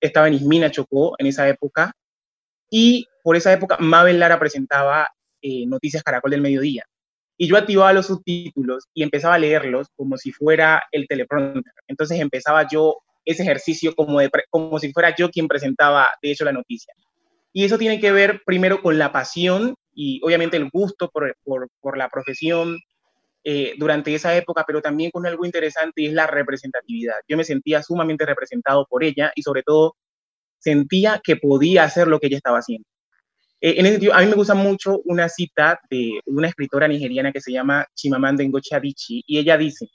estaba 0.00 0.28
en 0.28 0.34
Ismina, 0.34 0.70
Chocó, 0.70 1.14
en 1.18 1.26
esa 1.26 1.48
época, 1.48 1.92
y 2.70 3.06
por 3.22 3.36
esa 3.36 3.52
época 3.52 3.76
Mabel 3.78 4.18
Lara 4.18 4.38
presentaba 4.38 5.08
Noticias 5.42 6.02
Caracol 6.02 6.32
del 6.32 6.40
Mediodía. 6.40 6.84
Y 7.38 7.48
yo 7.48 7.56
activaba 7.56 7.92
los 7.92 8.06
subtítulos 8.06 8.86
y 8.94 9.02
empezaba 9.02 9.34
a 9.34 9.38
leerlos 9.38 9.88
como 9.94 10.16
si 10.16 10.32
fuera 10.32 10.82
el 10.90 11.06
teleprompter. 11.06 11.72
Entonces 11.86 12.18
empezaba 12.18 12.66
yo 12.68 12.96
ese 13.26 13.42
ejercicio 13.42 13.94
como, 13.94 14.20
de, 14.20 14.30
como 14.48 14.78
si 14.78 14.92
fuera 14.92 15.14
yo 15.14 15.30
quien 15.30 15.48
presentaba, 15.48 16.08
de 16.22 16.30
hecho, 16.30 16.44
la 16.44 16.52
noticia. 16.52 16.94
Y 17.52 17.64
eso 17.64 17.76
tiene 17.76 18.00
que 18.00 18.12
ver 18.12 18.42
primero 18.46 18.80
con 18.80 18.98
la 18.98 19.12
pasión 19.12 19.74
y 19.96 20.20
obviamente 20.22 20.58
el 20.58 20.68
gusto 20.70 21.08
por, 21.08 21.34
por, 21.42 21.68
por 21.80 21.96
la 21.96 22.08
profesión 22.08 22.78
eh, 23.42 23.74
durante 23.78 24.14
esa 24.14 24.36
época, 24.36 24.64
pero 24.66 24.82
también 24.82 25.10
con 25.10 25.26
algo 25.26 25.44
interesante 25.44 26.02
y 26.02 26.06
es 26.06 26.12
la 26.12 26.26
representatividad. 26.26 27.14
Yo 27.26 27.36
me 27.36 27.44
sentía 27.44 27.82
sumamente 27.82 28.26
representado 28.26 28.86
por 28.88 29.02
ella 29.02 29.32
y 29.34 29.42
sobre 29.42 29.62
todo 29.62 29.96
sentía 30.58 31.20
que 31.24 31.36
podía 31.36 31.84
hacer 31.84 32.08
lo 32.08 32.20
que 32.20 32.26
ella 32.26 32.36
estaba 32.36 32.58
haciendo. 32.58 32.86
Eh, 33.60 33.76
en 33.78 33.86
ese 33.86 33.94
sentido, 33.94 34.14
a 34.14 34.20
mí 34.20 34.26
me 34.26 34.34
gusta 34.34 34.54
mucho 34.54 35.00
una 35.04 35.28
cita 35.30 35.80
de 35.88 36.20
una 36.26 36.48
escritora 36.48 36.86
nigeriana 36.88 37.32
que 37.32 37.40
se 37.40 37.52
llama 37.52 37.86
Chimamanda 37.94 38.44
Ngozi 38.44 38.74
Adichie 38.74 39.22
y 39.26 39.38
ella 39.38 39.56
dice, 39.56 39.88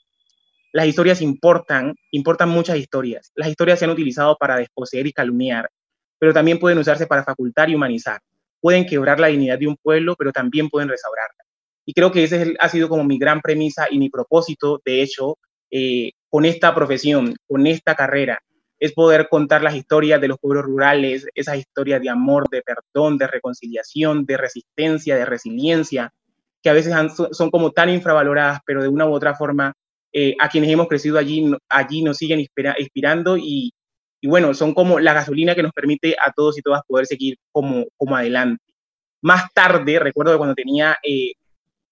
las 0.72 0.86
historias 0.86 1.20
importan, 1.20 1.94
importan 2.10 2.48
muchas 2.48 2.76
historias. 2.76 3.30
Las 3.36 3.48
historias 3.48 3.78
se 3.78 3.84
han 3.84 3.92
utilizado 3.92 4.36
para 4.36 4.56
desposeer 4.56 5.06
y 5.06 5.12
calumniar, 5.12 5.70
pero 6.18 6.32
también 6.32 6.58
pueden 6.58 6.78
usarse 6.78 7.06
para 7.06 7.22
facultar 7.22 7.70
y 7.70 7.74
humanizar. 7.76 8.20
Pueden 8.62 8.86
quebrar 8.86 9.20
la 9.20 9.26
dignidad 9.26 9.58
de 9.58 9.66
un 9.66 9.76
pueblo, 9.76 10.14
pero 10.16 10.32
también 10.32 10.70
pueden 10.70 10.88
restaurarla. 10.88 11.44
Y 11.84 11.92
creo 11.92 12.12
que 12.12 12.24
ese 12.24 12.54
ha 12.60 12.68
sido 12.70 12.88
como 12.88 13.04
mi 13.04 13.18
gran 13.18 13.40
premisa 13.40 13.88
y 13.90 13.98
mi 13.98 14.08
propósito, 14.08 14.80
de 14.84 15.02
hecho, 15.02 15.36
eh, 15.70 16.12
con 16.30 16.44
esta 16.44 16.74
profesión, 16.74 17.34
con 17.46 17.66
esta 17.66 17.94
carrera, 17.94 18.38
es 18.78 18.92
poder 18.92 19.28
contar 19.28 19.62
las 19.62 19.74
historias 19.74 20.20
de 20.20 20.28
los 20.28 20.38
pueblos 20.38 20.64
rurales, 20.64 21.26
esas 21.34 21.58
historias 21.58 22.00
de 22.00 22.08
amor, 22.08 22.48
de 22.50 22.62
perdón, 22.62 23.18
de 23.18 23.26
reconciliación, 23.26 24.24
de 24.26 24.36
resistencia, 24.36 25.16
de 25.16 25.24
resiliencia, 25.24 26.12
que 26.62 26.70
a 26.70 26.72
veces 26.72 26.94
son 27.32 27.50
como 27.50 27.72
tan 27.72 27.90
infravaloradas, 27.90 28.60
pero 28.64 28.82
de 28.82 28.88
una 28.88 29.06
u 29.06 29.12
otra 29.12 29.34
forma 29.34 29.72
eh, 30.12 30.36
a 30.40 30.48
quienes 30.48 30.70
hemos 30.70 30.88
crecido 30.88 31.18
allí, 31.18 31.52
allí 31.68 32.02
nos 32.02 32.16
siguen 32.16 32.40
inspirando 32.40 33.36
y, 33.36 33.72
bueno, 34.26 34.54
son 34.54 34.74
como 34.74 35.00
la 35.00 35.12
gasolina 35.12 35.54
que 35.54 35.62
nos 35.62 35.72
permite 35.72 36.16
a 36.20 36.32
todos 36.32 36.58
y 36.58 36.62
todas 36.62 36.82
poder 36.86 37.06
seguir 37.06 37.38
como, 37.50 37.86
como 37.96 38.16
adelante. 38.16 38.62
Más 39.20 39.52
tarde, 39.52 39.98
recuerdo 39.98 40.32
que 40.32 40.38
cuando 40.38 40.54
tenía 40.54 40.98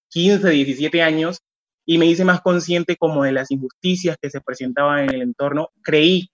15, 0.09 0.47
eh, 0.47 0.51
17 0.51 1.01
años 1.01 1.41
y 1.85 1.97
me 1.97 2.05
hice 2.05 2.25
más 2.25 2.41
consciente 2.41 2.95
como 2.95 3.23
de 3.23 3.31
las 3.31 3.51
injusticias 3.51 4.17
que 4.21 4.29
se 4.29 4.41
presentaban 4.41 5.05
en 5.05 5.15
el 5.15 5.21
entorno, 5.21 5.69
creí 5.81 6.29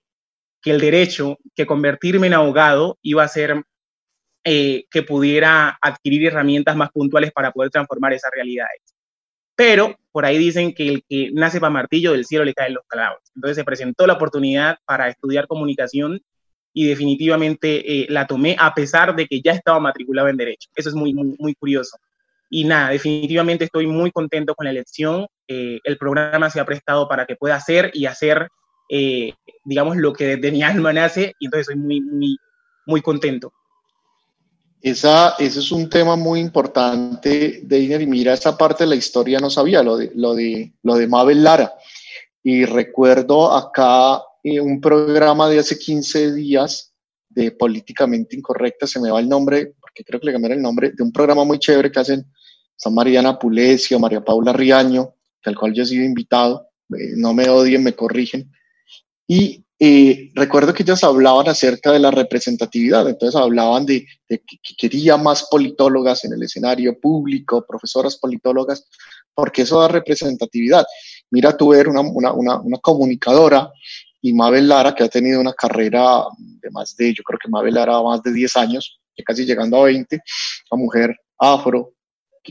que 0.62 0.72
el 0.72 0.82
derecho, 0.82 1.38
que 1.56 1.66
convertirme 1.66 2.28
en 2.28 2.34
abogado 2.34 2.98
iba 3.02 3.24
a 3.24 3.28
ser 3.28 3.64
eh, 4.44 4.86
que 4.90 5.04
pudiera 5.04 5.78
adquirir 5.82 6.28
herramientas 6.28 6.76
más 6.76 6.92
puntuales 6.92 7.32
para 7.32 7.52
poder 7.52 7.70
transformar 7.70 8.14
esas 8.14 8.32
realidades. 8.34 8.82
Pero 9.58 9.98
por 10.14 10.26
ahí 10.26 10.38
dicen 10.38 10.74
que 10.74 10.88
el 10.88 11.04
que 11.10 11.32
nace 11.34 11.60
para 11.60 11.72
martillo 11.72 12.14
del 12.14 12.26
cielo 12.26 12.46
le 12.46 12.54
caen 12.54 12.76
los 12.76 12.86
clavos. 12.88 13.20
Entonces 13.36 13.58
se 13.58 13.66
presentó 13.66 14.08
la 14.08 14.14
oportunidad 14.14 14.78
para 14.86 15.10
estudiar 15.10 15.48
comunicación 15.48 16.22
y 16.74 16.88
definitivamente 16.88 18.04
eh, 18.04 18.06
la 18.10 18.28
tomé 18.28 18.56
a 18.58 18.74
pesar 18.74 19.16
de 19.16 19.28
que 19.28 19.42
ya 19.42 19.52
estaba 19.52 19.80
matriculado 19.80 20.30
en 20.30 20.38
derecho. 20.38 20.70
Eso 20.76 20.90
es 20.90 20.96
muy, 20.96 21.14
muy, 21.14 21.56
curioso. 21.56 21.98
Y 22.50 22.64
nada, 22.64 22.92
definitivamente 22.92 23.66
estoy 23.66 23.88
muy 23.88 24.12
contento 24.12 24.56
con 24.56 24.66
la 24.66 24.72
elección. 24.72 25.28
Eh, 25.48 25.80
el 25.84 25.98
programa 25.98 26.50
se 26.50 26.62
ha 26.62 26.66
prestado 26.66 27.10
para 27.10 27.26
que 27.26 27.36
pueda 27.36 27.56
hacer 27.56 27.92
y 27.94 28.06
hacer 28.06 28.48
eh, 28.90 29.34
digamos, 29.66 29.98
lo 29.98 30.14
que 30.14 30.38
de 30.38 30.52
mi 30.52 30.64
alma 30.64 30.94
nace 30.94 31.36
y 31.40 31.46
entonces 31.46 31.68
soy 31.68 31.76
muy, 31.76 32.02
muy, 32.02 32.38
muy 32.86 33.02
contento. 33.02 33.54
Esa, 34.82 35.36
ese 35.40 35.60
es 35.60 35.72
un 35.72 35.90
tema 35.90 36.16
muy 36.16 36.40
importante, 36.40 37.62
Deiner, 37.64 38.02
y 38.02 38.08
mira, 38.08 38.34
esa 38.34 38.58
parte 38.58 38.84
de 38.84 38.92
la 38.92 38.96
historia 38.96 39.40
no 39.40 39.50
sabía, 39.50 39.82
lo 39.82 39.98
de, 39.98 40.12
lo 40.14 40.36
de, 40.36 40.74
lo 40.84 40.96
de 40.96 41.08
Mabel 41.08 41.44
Lara. 41.44 41.74
Y 42.44 42.64
recuerdo 42.66 43.52
acá 43.52 44.22
eh, 44.44 44.62
un 44.62 44.80
programa 44.80 45.50
de 45.50 45.60
hace 45.60 45.78
15 45.78 46.34
días 46.34 46.94
de 47.30 47.52
Políticamente 47.52 48.36
Incorrecta, 48.36 48.88
se 48.88 49.00
me 49.00 49.12
va 49.12 49.20
el 49.20 49.28
nombre, 49.28 49.74
porque 49.80 50.04
creo 50.04 50.20
que 50.20 50.28
le 50.28 50.32
cambiaron 50.34 50.58
el 50.58 50.64
nombre, 50.64 50.92
de 50.92 51.04
un 51.04 51.12
programa 51.12 51.44
muy 51.44 51.60
chévere 51.60 51.92
que 51.92 52.00
hacen 52.00 52.26
San 52.76 52.94
Mariana 52.94 53.38
Pulesio, 53.38 54.00
María 54.00 54.24
Paula 54.24 54.54
Riaño, 54.54 55.14
al 55.44 55.56
cual 55.56 55.74
yo 55.74 55.84
he 55.84 55.88
sido 55.88 56.06
invitado, 56.06 56.70
eh, 56.98 57.14
no 57.16 57.34
me 57.34 57.50
odien, 57.50 57.84
me 57.84 57.94
corrigen, 57.94 58.52
y 59.28 59.66
eh, 59.80 60.32
recuerdo 60.34 60.74
que 60.74 60.82
ellas 60.82 61.04
hablaban 61.04 61.48
acerca 61.48 61.92
de 61.92 62.00
la 62.00 62.10
representatividad, 62.10 63.08
entonces 63.08 63.40
hablaban 63.40 63.86
de, 63.86 64.08
que 64.28 64.40
quería 64.78 65.18
más 65.18 65.48
politólogas 65.52 66.26
en 66.26 66.34
el 66.34 66.44
escenario 66.44 67.00
público, 67.00 67.64
profesoras 67.68 68.18
politólogas, 68.18 68.88
porque 69.36 69.62
eso 69.62 69.80
da 69.80 69.88
representatividad. 69.88 70.84
Mira, 71.30 71.56
tú 71.56 71.74
eres 71.74 71.94
una, 71.94 72.02
una, 72.02 72.34
una, 72.34 72.78
comunicadora 72.80 73.72
y 74.20 74.34
Mabel 74.34 74.68
Lara, 74.68 74.96
que 74.96 75.04
ha 75.04 75.10
tenido 75.10 75.40
una 75.40 75.54
carrera 75.54 76.24
de 76.40 76.72
más 76.72 76.96
de, 76.96 77.14
yo 77.14 77.24
creo 77.24 77.38
que 77.38 77.50
Mabel 77.50 77.76
Lara 77.76 78.02
más 78.02 78.24
de 78.24 78.34
10 78.34 78.56
años, 78.56 79.00
casi 79.24 79.46
llegando 79.46 79.78
a 79.78 79.86
20, 79.86 80.20
una 80.72 80.82
mujer 80.82 81.16
afro, 81.38 81.94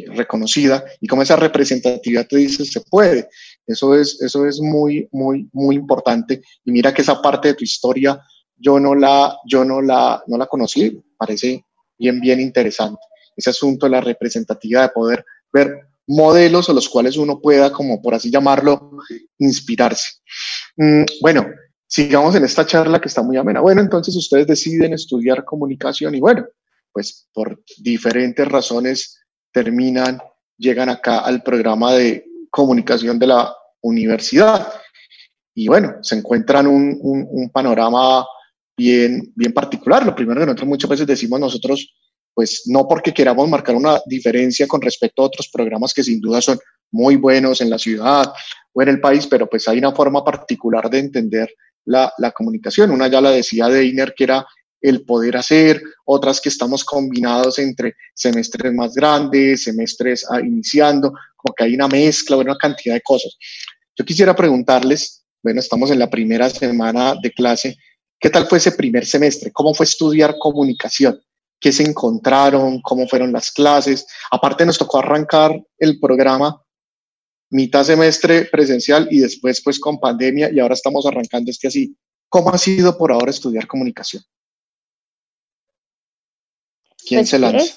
reconocida, 0.09 0.85
y 1.01 1.07
como 1.07 1.23
esa 1.23 1.37
representatividad 1.37 2.27
te 2.27 2.37
dice, 2.37 2.65
se 2.65 2.83
puede. 2.83 3.29
Eso 3.67 3.95
es, 3.95 4.21
eso 4.23 4.47
es 4.47 4.61
muy, 4.61 5.09
muy, 5.13 5.49
muy 5.53 5.77
importante. 5.77 6.43
Y 6.65 6.71
mira 6.71 6.95
que 6.95 7.03
esa 7.03 7.21
parte 7.21 7.49
de 7.49 7.55
tu 7.55 7.65
historia 7.65 8.21
yo 8.59 8.81
no 8.81 8.95
la, 8.95 9.37
yo 9.47 9.65
no 9.65 9.83
la, 9.83 10.23
no 10.27 10.39
la 10.39 10.47
conocí, 10.47 11.03
parece 11.17 11.65
bien, 11.99 12.21
bien 12.21 12.41
interesante. 12.41 13.01
Ese 13.37 13.51
asunto 13.51 13.87
de 13.87 13.91
la 13.91 14.01
representatividad, 14.01 14.83
de 14.83 14.89
poder 14.91 15.25
ver 15.53 15.89
modelos 16.07 16.71
a 16.71 16.73
los 16.73 16.89
cuales 16.89 17.17
uno 17.17 17.41
pueda, 17.41 17.73
como 17.73 18.01
por 18.01 18.15
así 18.15 18.31
llamarlo, 18.31 18.99
inspirarse. 19.39 20.21
Mm, 20.77 21.05
bueno, 21.21 21.47
sigamos 21.87 22.35
en 22.35 22.45
esta 22.45 22.65
charla 22.65 23.01
que 23.01 23.09
está 23.09 23.23
muy 23.23 23.37
amena. 23.37 23.61
Bueno, 23.61 23.81
entonces 23.81 24.15
ustedes 24.17 24.47
deciden 24.47 24.95
estudiar 24.95 25.45
comunicación 25.45 26.15
y 26.15 26.21
bueno, 26.21 26.47
pues 26.93 27.29
por 27.33 27.63
diferentes 27.79 28.47
razones 28.49 29.21
terminan, 29.53 30.19
llegan 30.57 30.89
acá 30.89 31.19
al 31.21 31.43
programa 31.43 31.93
de 31.93 32.25
comunicación 32.57 33.19
de 33.19 33.27
la 33.27 33.55
universidad. 33.83 34.67
Y 35.55 35.69
bueno, 35.69 35.97
se 36.01 36.17
encuentran 36.17 36.67
un, 36.67 36.99
un, 37.03 37.51
panorama 37.51 38.25
bien, 38.75 39.31
bien 39.37 39.53
particular. 39.53 40.05
Lo 40.07 40.15
primero 40.15 40.41
que 40.41 40.47
nosotros 40.47 40.69
muchas 40.69 40.91
veces 40.91 41.07
decimos 41.07 41.39
nosotros, 41.39 41.95
pues 42.33 42.63
no 42.67 42.89
porque 42.89 43.13
queramos 43.13 43.47
marcar 43.49 43.77
una 43.77 44.01
diferencia 44.07 44.67
con 44.67 44.81
respecto 44.81 45.23
a 45.23 45.27
otros 45.27 45.51
programas 45.53 45.93
que 45.93 46.03
sin 46.03 46.19
duda 46.19 46.41
son 46.41 46.59
muy 46.93 47.17
buenos 47.17 47.61
en 47.61 47.69
la 47.69 47.79
ciudad 47.79 48.33
o 48.73 48.83
en 48.83 48.89
el 48.89 49.01
país, 49.01 49.27
pero 49.27 49.47
pues 49.49 49.69
hay 49.69 49.79
una 49.79 49.93
forma 49.93 50.25
particular 50.25 50.89
de 50.89 50.99
entender 50.99 51.51
la, 51.85 52.11
la 52.17 52.31
comunicación. 52.31 52.91
Una 52.91 53.09
ya 53.09 53.21
la 53.21 53.33
decía 53.33 53.69
Deiner, 53.69 54.15
que 54.17 54.25
era 54.25 54.47
el 54.89 55.05
poder 55.05 55.37
hacer, 55.37 55.83
otras 56.05 56.41
que 56.41 56.49
estamos 56.49 56.85
combinados 56.85 57.59
entre 57.59 57.97
semestres 58.15 58.73
más 58.73 58.95
grandes, 58.95 59.65
semestres 59.65 60.25
ah, 60.31 60.41
iniciando, 60.41 61.13
como 61.37 61.55
que 61.57 61.65
hay 61.65 61.75
una 61.75 61.89
mezcla, 61.89 62.37
una 62.37 62.57
cantidad 62.57 62.95
de 62.95 63.01
cosas. 63.01 63.37
Yo 63.97 64.05
quisiera 64.05 64.37
preguntarles, 64.37 65.25
bueno, 65.43 65.59
estamos 65.59 65.91
en 65.91 65.99
la 65.99 66.09
primera 66.09 66.49
semana 66.49 67.17
de 67.21 67.33
clase, 67.33 67.77
¿qué 68.21 68.31
tal 68.31 68.47
fue 68.47 68.59
ese 68.59 68.73
primer 68.73 69.05
semestre? 69.07 69.51
¿Cómo 69.51 69.75
fue 69.75 69.85
estudiar 69.85 70.37
comunicación? 70.39 71.21
¿Qué 71.59 71.73
se 71.73 71.83
encontraron? 71.83 72.81
¿Cómo 72.81 73.09
fueron 73.09 73.33
las 73.33 73.51
clases? 73.51 74.07
Aparte 74.31 74.65
nos 74.65 74.79
tocó 74.79 75.01
arrancar 75.01 75.61
el 75.79 75.99
programa 75.99 76.63
mitad 77.51 77.83
semestre 77.83 78.45
presencial 78.45 79.09
y 79.11 79.19
después 79.19 79.63
pues 79.65 79.81
con 79.81 79.99
pandemia 79.99 80.51
y 80.53 80.61
ahora 80.61 80.75
estamos 80.75 81.07
arrancando 81.07 81.51
este 81.51 81.67
así. 81.67 81.97
¿Cómo 82.29 82.51
ha 82.51 82.59
sido 82.59 82.97
por 82.97 83.11
ahora 83.11 83.31
estudiar 83.31 83.67
comunicación? 83.67 84.23
¿Quién 87.07 87.21
Pues, 87.21 87.31
se 87.31 87.39
lanza? 87.39 87.75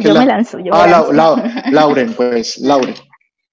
Yo 0.00 0.14
me 0.14 0.26
lanzo. 0.26 0.58
Yo 0.58 0.64
me 0.64 0.70
Ah, 0.72 0.86
lanzo. 0.86 1.12
Lau- 1.12 1.34
Lau- 1.36 1.72
Lauren, 1.72 2.14
pues, 2.14 2.58
Lauren. 2.58 2.94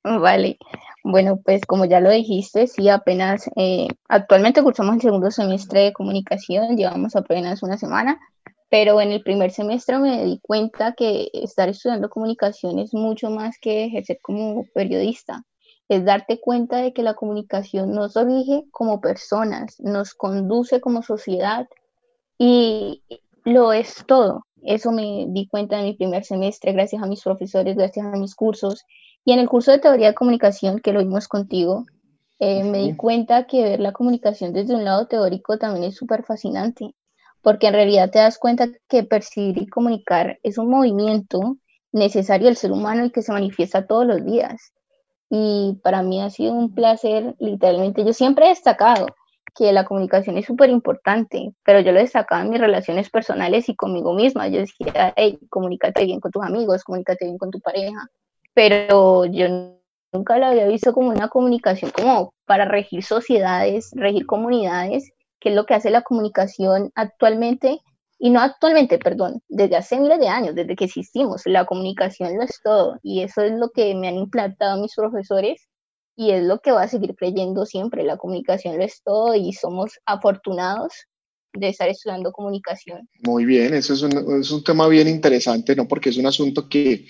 Vale. 0.03 0.57
Bueno, 1.03 1.39
pues 1.43 1.61
como 1.65 1.85
ya 1.85 1.99
lo 1.99 2.11
dijiste, 2.11 2.67
sí, 2.67 2.89
apenas 2.89 3.49
eh, 3.55 3.87
actualmente 4.07 4.61
cursamos 4.61 4.95
el 4.95 5.01
segundo 5.01 5.31
semestre 5.31 5.81
de 5.81 5.93
comunicación, 5.93 6.77
llevamos 6.77 7.15
apenas 7.15 7.63
una 7.63 7.77
semana, 7.77 8.19
pero 8.69 9.01
en 9.01 9.11
el 9.11 9.23
primer 9.23 9.51
semestre 9.51 9.97
me 9.97 10.23
di 10.25 10.39
cuenta 10.41 10.93
que 10.93 11.29
estar 11.33 11.69
estudiando 11.69 12.09
comunicación 12.09 12.77
es 12.79 12.93
mucho 12.93 13.29
más 13.31 13.57
que 13.59 13.85
ejercer 13.85 14.19
como 14.21 14.63
periodista. 14.75 15.43
Es 15.89 16.05
darte 16.05 16.39
cuenta 16.39 16.77
de 16.77 16.93
que 16.93 17.03
la 17.03 17.15
comunicación 17.15 17.91
nos 17.93 18.13
rige 18.15 18.63
como 18.71 19.01
personas, 19.01 19.79
nos 19.79 20.13
conduce 20.13 20.79
como 20.81 21.01
sociedad 21.01 21.67
y 22.37 23.03
lo 23.43 23.73
es 23.73 24.03
todo. 24.07 24.45
Eso 24.63 24.91
me 24.91 25.25
di 25.29 25.47
cuenta 25.47 25.79
en 25.79 25.85
mi 25.85 25.93
primer 25.93 26.23
semestre 26.23 26.73
gracias 26.73 27.01
a 27.01 27.07
mis 27.07 27.23
profesores, 27.23 27.75
gracias 27.75 28.05
a 28.05 28.17
mis 28.17 28.35
cursos. 28.35 28.85
Y 29.25 29.33
en 29.33 29.39
el 29.39 29.49
curso 29.49 29.71
de 29.71 29.79
teoría 29.79 30.07
de 30.07 30.15
comunicación 30.15 30.79
que 30.79 30.93
lo 30.93 30.99
vimos 30.99 31.27
contigo, 31.27 31.85
eh, 32.39 32.63
me 32.63 32.79
di 32.79 32.95
cuenta 32.95 33.45
que 33.45 33.63
ver 33.63 33.79
la 33.79 33.91
comunicación 33.91 34.53
desde 34.53 34.73
un 34.73 34.83
lado 34.83 35.07
teórico 35.07 35.57
también 35.59 35.85
es 35.85 35.95
súper 35.95 36.23
fascinante, 36.23 36.95
porque 37.41 37.67
en 37.67 37.73
realidad 37.73 38.09
te 38.09 38.19
das 38.19 38.39
cuenta 38.39 38.67
que 38.87 39.03
percibir 39.03 39.59
y 39.59 39.67
comunicar 39.67 40.39
es 40.41 40.57
un 40.57 40.69
movimiento 40.69 41.57
necesario 41.91 42.47
del 42.47 42.55
ser 42.55 42.71
humano 42.71 43.05
y 43.05 43.11
que 43.11 43.21
se 43.21 43.31
manifiesta 43.31 43.85
todos 43.85 44.05
los 44.05 44.25
días. 44.25 44.73
Y 45.29 45.79
para 45.83 46.01
mí 46.01 46.21
ha 46.21 46.29
sido 46.29 46.53
un 46.53 46.73
placer, 46.73 47.35
literalmente. 47.39 48.03
Yo 48.03 48.13
siempre 48.13 48.45
he 48.45 48.49
destacado 48.49 49.05
que 49.55 49.71
la 49.73 49.85
comunicación 49.85 50.37
es 50.37 50.45
súper 50.45 50.69
importante, 50.69 51.53
pero 51.63 51.79
yo 51.81 51.91
lo 51.91 51.99
destacaba 51.99 52.41
en 52.41 52.49
mis 52.49 52.61
relaciones 52.61 53.09
personales 53.09 53.67
y 53.69 53.75
conmigo 53.75 54.13
misma. 54.13 54.47
Yo 54.47 54.59
decía, 54.59 55.13
hey, 55.15 55.39
comunícate 55.49 56.05
bien 56.05 56.19
con 56.19 56.31
tus 56.31 56.43
amigos, 56.43 56.83
comunícate 56.83 57.25
bien 57.25 57.37
con 57.37 57.51
tu 57.51 57.59
pareja, 57.59 58.07
pero 58.53 59.25
yo 59.25 59.47
nunca 60.13 60.37
lo 60.37 60.47
había 60.47 60.67
visto 60.67 60.93
como 60.93 61.09
una 61.09 61.27
comunicación 61.27 61.91
como 61.91 62.33
para 62.45 62.65
regir 62.65 63.03
sociedades, 63.03 63.91
regir 63.93 64.25
comunidades, 64.25 65.11
que 65.39 65.49
es 65.49 65.55
lo 65.55 65.65
que 65.65 65.73
hace 65.73 65.89
la 65.89 66.03
comunicación 66.03 66.91
actualmente, 66.95 67.79
y 68.23 68.29
no 68.29 68.39
actualmente, 68.39 68.99
perdón, 68.99 69.41
desde 69.49 69.77
hace 69.77 69.99
miles 69.99 70.19
de 70.19 70.27
años, 70.27 70.53
desde 70.53 70.75
que 70.75 70.85
existimos, 70.85 71.41
la 71.45 71.65
comunicación 71.65 72.37
lo 72.37 72.43
es 72.43 72.59
todo, 72.63 72.99
y 73.01 73.23
eso 73.23 73.41
es 73.41 73.53
lo 73.53 73.69
que 73.71 73.95
me 73.95 74.07
han 74.07 74.15
implantado 74.15 74.79
mis 74.79 74.93
profesores, 74.95 75.67
y 76.15 76.31
es 76.31 76.43
lo 76.43 76.59
que 76.59 76.71
voy 76.71 76.83
a 76.83 76.87
seguir 76.87 77.15
creyendo 77.15 77.65
siempre, 77.65 78.03
la 78.03 78.17
comunicación 78.17 78.77
lo 78.77 78.83
es 78.83 79.01
todo, 79.03 79.35
y 79.35 79.53
somos 79.53 79.99
afortunados 80.05 80.93
de 81.53 81.69
estar 81.69 81.89
estudiando 81.89 82.31
comunicación. 82.31 83.07
Muy 83.25 83.45
bien, 83.45 83.73
eso 83.73 83.93
es 83.93 84.01
un, 84.01 84.39
es 84.39 84.51
un 84.51 84.63
tema 84.63 84.87
bien 84.87 85.07
interesante, 85.07 85.75
¿no? 85.75 85.87
Porque 85.87 86.09
es 86.09 86.17
un 86.17 86.25
asunto 86.25 86.69
que, 86.69 87.05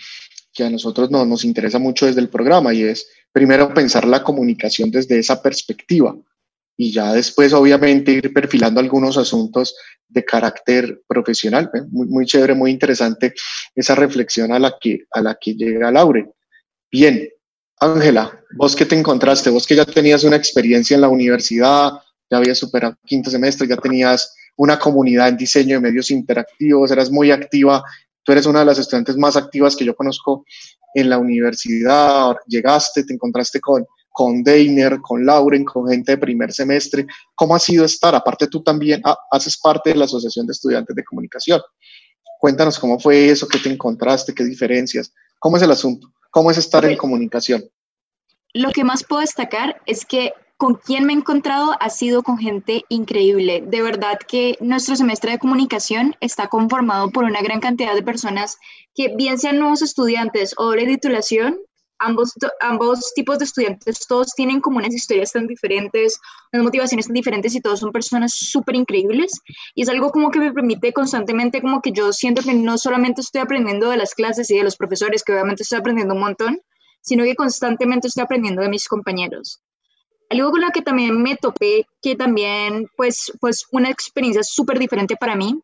que 0.53 0.63
a 0.63 0.69
nosotros 0.69 1.11
no, 1.11 1.25
nos 1.25 1.45
interesa 1.45 1.79
mucho 1.79 2.05
desde 2.05 2.21
el 2.21 2.29
programa 2.29 2.73
y 2.73 2.83
es 2.83 3.07
primero 3.31 3.73
pensar 3.73 4.05
la 4.05 4.23
comunicación 4.23 4.91
desde 4.91 5.19
esa 5.19 5.41
perspectiva 5.41 6.15
y 6.77 6.91
ya 6.91 7.13
después 7.13 7.53
obviamente 7.53 8.11
ir 8.11 8.33
perfilando 8.33 8.79
algunos 8.79 9.17
asuntos 9.17 9.75
de 10.07 10.25
carácter 10.25 11.01
profesional. 11.07 11.69
¿eh? 11.73 11.81
Muy, 11.89 12.07
muy 12.07 12.25
chévere, 12.25 12.55
muy 12.55 12.71
interesante 12.71 13.33
esa 13.75 13.95
reflexión 13.95 14.51
a 14.51 14.59
la 14.59 14.75
que, 14.79 15.05
a 15.11 15.21
la 15.21 15.37
que 15.39 15.53
llega 15.53 15.91
Laure. 15.91 16.31
Bien, 16.91 17.29
Ángela, 17.83 18.39
vos 18.55 18.75
que 18.75 18.85
te 18.85 18.95
encontraste, 18.95 19.49
vos 19.49 19.65
que 19.65 19.75
ya 19.75 19.85
tenías 19.85 20.23
una 20.23 20.35
experiencia 20.35 20.93
en 20.93 21.01
la 21.01 21.09
universidad, 21.09 21.93
ya 22.29 22.37
habías 22.37 22.59
superado 22.59 22.95
quinto 23.07 23.31
semestre, 23.31 23.67
ya 23.67 23.75
tenías 23.75 24.35
una 24.55 24.77
comunidad 24.77 25.29
en 25.29 25.37
diseño 25.37 25.77
de 25.77 25.81
medios 25.81 26.11
interactivos, 26.11 26.91
eras 26.91 27.09
muy 27.09 27.31
activa, 27.31 27.83
tú 28.21 28.33
eres 28.33 28.45
una 28.45 28.59
de 28.59 28.65
las 28.65 28.77
estudiantes 28.77 29.17
más 29.17 29.35
activas 29.35 29.75
que 29.75 29.83
yo 29.83 29.95
conozco 29.95 30.45
en 30.93 31.09
la 31.09 31.17
universidad, 31.17 32.35
llegaste, 32.45 33.03
te 33.03 33.15
encontraste 33.15 33.59
con, 33.59 33.83
con 34.11 34.43
Deiner, 34.43 34.99
con 35.01 35.25
Lauren, 35.25 35.65
con 35.65 35.89
gente 35.89 36.11
de 36.11 36.17
primer 36.19 36.53
semestre. 36.53 37.07
¿Cómo 37.33 37.55
ha 37.55 37.59
sido 37.59 37.83
estar? 37.83 38.13
Aparte 38.13 38.45
tú 38.45 38.61
también 38.61 39.01
haces 39.31 39.57
parte 39.57 39.89
de 39.89 39.95
la 39.95 40.05
Asociación 40.05 40.45
de 40.45 40.51
Estudiantes 40.51 40.95
de 40.95 41.03
Comunicación. 41.03 41.59
Cuéntanos 42.39 42.77
cómo 42.77 42.99
fue 42.99 43.29
eso, 43.29 43.47
qué 43.47 43.57
te 43.57 43.69
encontraste, 43.69 44.35
qué 44.35 44.43
diferencias, 44.43 45.11
cómo 45.39 45.57
es 45.57 45.63
el 45.63 45.71
asunto, 45.71 46.13
cómo 46.31 46.49
es 46.49 46.57
estar 46.57 46.83
en 46.85 46.97
comunicación. 46.97 47.63
Lo 48.53 48.71
que 48.71 48.83
más 48.83 49.03
puedo 49.03 49.21
destacar 49.21 49.81
es 49.85 50.05
que 50.05 50.33
con 50.57 50.75
quien 50.75 51.05
me 51.05 51.13
he 51.13 51.15
encontrado 51.15 51.75
ha 51.79 51.89
sido 51.89 52.21
con 52.21 52.37
gente 52.37 52.83
increíble. 52.89 53.63
De 53.65 53.81
verdad 53.81 54.19
que 54.27 54.57
nuestro 54.59 54.95
semestre 54.95 55.31
de 55.31 55.39
comunicación 55.39 56.15
está 56.19 56.49
conformado 56.49 57.09
por 57.09 57.23
una 57.23 57.41
gran 57.41 57.59
cantidad 57.59 57.95
de 57.95 58.03
personas 58.03 58.57
que 58.93 59.15
bien 59.15 59.39
sean 59.39 59.57
nuevos 59.57 59.81
estudiantes 59.81 60.53
o 60.57 60.65
doble 60.65 60.85
titulación, 60.85 61.57
ambos, 62.01 62.33
ambos 62.59 63.13
tipos 63.15 63.39
de 63.39 63.45
estudiantes, 63.45 64.05
todos 64.07 64.33
tienen 64.35 64.59
como 64.59 64.77
unas 64.77 64.93
historias 64.93 65.31
tan 65.31 65.47
diferentes, 65.47 66.19
unas 66.51 66.65
motivaciones 66.65 67.05
tan 67.05 67.13
diferentes 67.13 67.55
y 67.55 67.61
todos 67.61 67.79
son 67.79 67.91
personas 67.91 68.33
súper 68.33 68.75
increíbles. 68.75 69.31
Y 69.75 69.83
es 69.83 69.89
algo 69.89 70.11
como 70.11 70.31
que 70.31 70.39
me 70.39 70.51
permite 70.51 70.91
constantemente, 70.91 71.61
como 71.61 71.81
que 71.81 71.91
yo 71.91 72.11
siento 72.11 72.41
que 72.41 72.53
no 72.53 72.77
solamente 72.77 73.21
estoy 73.21 73.41
aprendiendo 73.41 73.89
de 73.89 73.97
las 73.97 74.13
clases 74.13 74.49
y 74.49 74.57
de 74.57 74.63
los 74.63 74.75
profesores, 74.75 75.23
que 75.23 75.33
obviamente 75.33 75.63
estoy 75.63 75.79
aprendiendo 75.79 76.15
un 76.15 76.21
montón, 76.21 76.59
sino 77.01 77.23
que 77.23 77.35
constantemente 77.35 78.07
estoy 78.07 78.23
aprendiendo 78.23 78.61
de 78.61 78.69
mis 78.69 78.87
compañeros. 78.87 79.61
Algo 80.29 80.51
con 80.51 80.61
lo 80.61 80.69
que 80.69 80.81
también 80.81 81.21
me 81.21 81.35
topé, 81.35 81.85
que 82.01 82.15
también 82.15 82.87
pues, 82.95 83.31
pues 83.39 83.65
una 83.71 83.89
experiencia 83.89 84.43
súper 84.43 84.79
diferente 84.79 85.15
para 85.17 85.35
mí, 85.35 85.61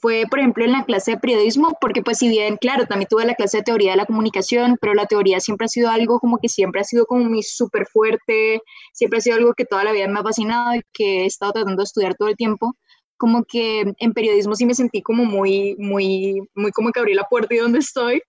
fue, 0.00 0.24
por 0.30 0.38
ejemplo, 0.38 0.64
en 0.64 0.72
la 0.72 0.84
clase 0.84 1.12
de 1.12 1.16
periodismo, 1.18 1.76
porque 1.80 2.02
pues 2.02 2.18
si 2.18 2.28
bien, 2.28 2.56
claro, 2.56 2.86
también 2.86 3.08
tuve 3.08 3.24
la 3.24 3.34
clase 3.34 3.58
de 3.58 3.64
teoría 3.64 3.92
de 3.92 3.96
la 3.96 4.06
comunicación, 4.06 4.78
pero 4.80 4.94
la 4.94 5.06
teoría 5.06 5.40
siempre 5.40 5.64
ha 5.64 5.68
sido 5.68 5.90
algo 5.90 6.20
como 6.20 6.38
que 6.38 6.48
siempre 6.48 6.80
ha 6.80 6.84
sido 6.84 7.04
como 7.06 7.24
mi 7.24 7.42
súper 7.42 7.86
fuerte, 7.86 8.62
siempre 8.92 9.18
ha 9.18 9.22
sido 9.22 9.36
algo 9.36 9.54
que 9.54 9.64
toda 9.64 9.84
la 9.84 9.92
vida 9.92 10.06
me 10.08 10.20
ha 10.20 10.22
fascinado 10.22 10.76
y 10.76 10.82
que 10.92 11.22
he 11.22 11.26
estado 11.26 11.52
tratando 11.52 11.82
de 11.82 11.84
estudiar 11.84 12.14
todo 12.14 12.28
el 12.28 12.36
tiempo. 12.36 12.74
Como 13.16 13.44
que 13.44 13.92
en 13.98 14.12
periodismo 14.12 14.54
sí 14.54 14.66
me 14.66 14.74
sentí 14.74 15.02
como 15.02 15.24
muy, 15.24 15.74
muy, 15.78 16.40
muy 16.54 16.70
como 16.70 16.92
que 16.92 17.00
abrí 17.00 17.14
la 17.14 17.24
puerta 17.24 17.54
y 17.54 17.58
donde 17.58 17.80
estoy, 17.80 18.22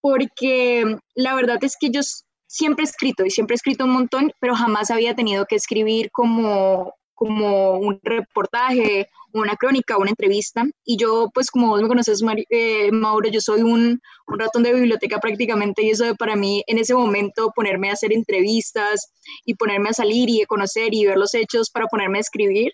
porque 0.00 0.96
la 1.16 1.34
verdad 1.34 1.58
es 1.62 1.76
que 1.78 1.90
yo 1.90 2.02
siempre 2.46 2.84
he 2.84 2.88
escrito 2.88 3.24
y 3.24 3.30
siempre 3.30 3.54
he 3.54 3.56
escrito 3.56 3.84
un 3.84 3.92
montón, 3.92 4.32
pero 4.40 4.54
jamás 4.54 4.90
había 4.90 5.14
tenido 5.16 5.46
que 5.46 5.56
escribir 5.56 6.10
como, 6.12 6.94
como 7.20 7.72
un 7.72 8.00
reportaje, 8.02 9.06
una 9.34 9.54
crónica, 9.54 9.98
una 9.98 10.08
entrevista. 10.08 10.64
Y 10.86 10.96
yo, 10.96 11.28
pues 11.34 11.50
como 11.50 11.68
vos 11.68 11.82
me 11.82 11.88
conoces, 11.88 12.22
Mari, 12.22 12.46
eh, 12.48 12.90
Mauro, 12.90 13.28
yo 13.28 13.42
soy 13.42 13.60
un, 13.60 14.00
un, 14.26 14.38
ratón 14.38 14.62
de 14.62 14.72
biblioteca 14.72 15.18
prácticamente 15.20 15.82
y 15.82 15.90
eso 15.90 16.06
de 16.06 16.14
para 16.14 16.34
mí 16.34 16.64
en 16.66 16.78
ese 16.78 16.94
momento 16.94 17.52
ponerme 17.54 17.90
a 17.90 17.92
hacer 17.92 18.14
entrevistas 18.14 19.12
y 19.44 19.54
ponerme 19.54 19.90
a 19.90 19.92
salir 19.92 20.30
y 20.30 20.40
a 20.40 20.46
conocer 20.46 20.94
y 20.94 21.04
ver 21.04 21.18
los 21.18 21.34
hechos 21.34 21.68
para 21.70 21.88
ponerme 21.88 22.16
a 22.16 22.22
escribir, 22.22 22.72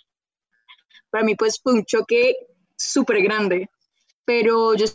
para 1.11 1.24
mí 1.24 1.35
pues 1.35 1.59
fue 1.61 1.72
un 1.72 1.85
choque 1.85 2.37
súper 2.76 3.22
grande. 3.22 3.68
Pero 4.24 4.76
yo 4.76 4.87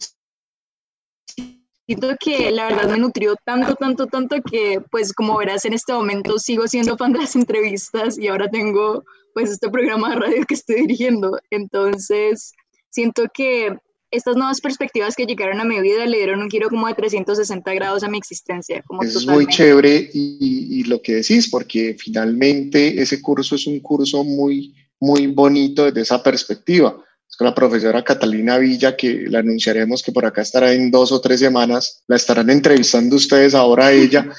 siento 1.85 2.15
que 2.21 2.51
la 2.51 2.69
verdad 2.69 2.89
me 2.89 2.99
nutrió 2.99 3.35
tanto, 3.43 3.75
tanto, 3.75 4.07
tanto 4.07 4.37
que 4.49 4.79
pues 4.91 5.11
como 5.11 5.37
verás 5.37 5.65
en 5.65 5.73
este 5.73 5.91
momento 5.91 6.39
sigo 6.39 6.69
siendo 6.69 6.95
fan 6.95 7.11
de 7.11 7.19
las 7.19 7.35
entrevistas 7.35 8.17
y 8.17 8.29
ahora 8.29 8.49
tengo 8.49 9.03
pues 9.34 9.50
este 9.52 9.70
programa 9.70 10.10
de 10.10 10.15
radio 10.15 10.46
que 10.46 10.54
estoy 10.54 10.82
dirigiendo. 10.82 11.38
Entonces 11.50 12.54
siento 12.89 13.24
que 13.34 13.78
estas 14.12 14.36
nuevas 14.36 14.60
perspectivas 14.60 15.15
que 15.15 15.26
llegaron 15.26 15.62
a 15.62 15.65
mi 15.65 15.80
vida 15.80 16.06
le 16.06 16.17
dieron 16.17 16.41
un 16.41 16.50
giro 16.50 16.70
como 16.70 16.88
de 16.88 16.94
360 16.94 17.74
grados 17.74 18.04
a 18.04 18.10
mi 18.10 18.17
existencia. 18.17 18.84
Como 18.86 19.04
es 19.04 19.26
muy 19.26 19.48
chévere 19.48 20.10
y, 20.13 20.80
y, 20.80 20.84
lo 20.84 21.02
que 21.02 21.15
decís, 21.15 21.50
porque 21.50 21.96
finalmente 21.98 23.02
ese 23.02 23.22
curso 23.22 23.56
es 23.56 23.67
un 23.67 23.80
curso 23.80 24.24
muy, 24.24 24.76
muy 25.00 25.28
bonito 25.28 25.86
desde 25.86 26.02
esa 26.02 26.22
perspectiva 26.22 27.02
con 27.38 27.46
la 27.46 27.56
profesora 27.56 28.04
Catalina 28.04 28.58
Villa, 28.58 28.96
que 28.96 29.26
la 29.28 29.39
anunciaremos 29.39 30.04
que 30.04 30.12
por 30.12 30.26
acá 30.26 30.41
estará 30.41 30.74
en 30.74 30.91
dos 30.91 31.12
o 31.12 31.22
tres 31.22 31.39
semanas. 31.39 32.04
La 32.08 32.15
estarán 32.15 32.50
entrevistando 32.50 33.15
ustedes 33.15 33.56
ahora 33.56 33.88
a 33.88 33.91
ella. 33.91 34.30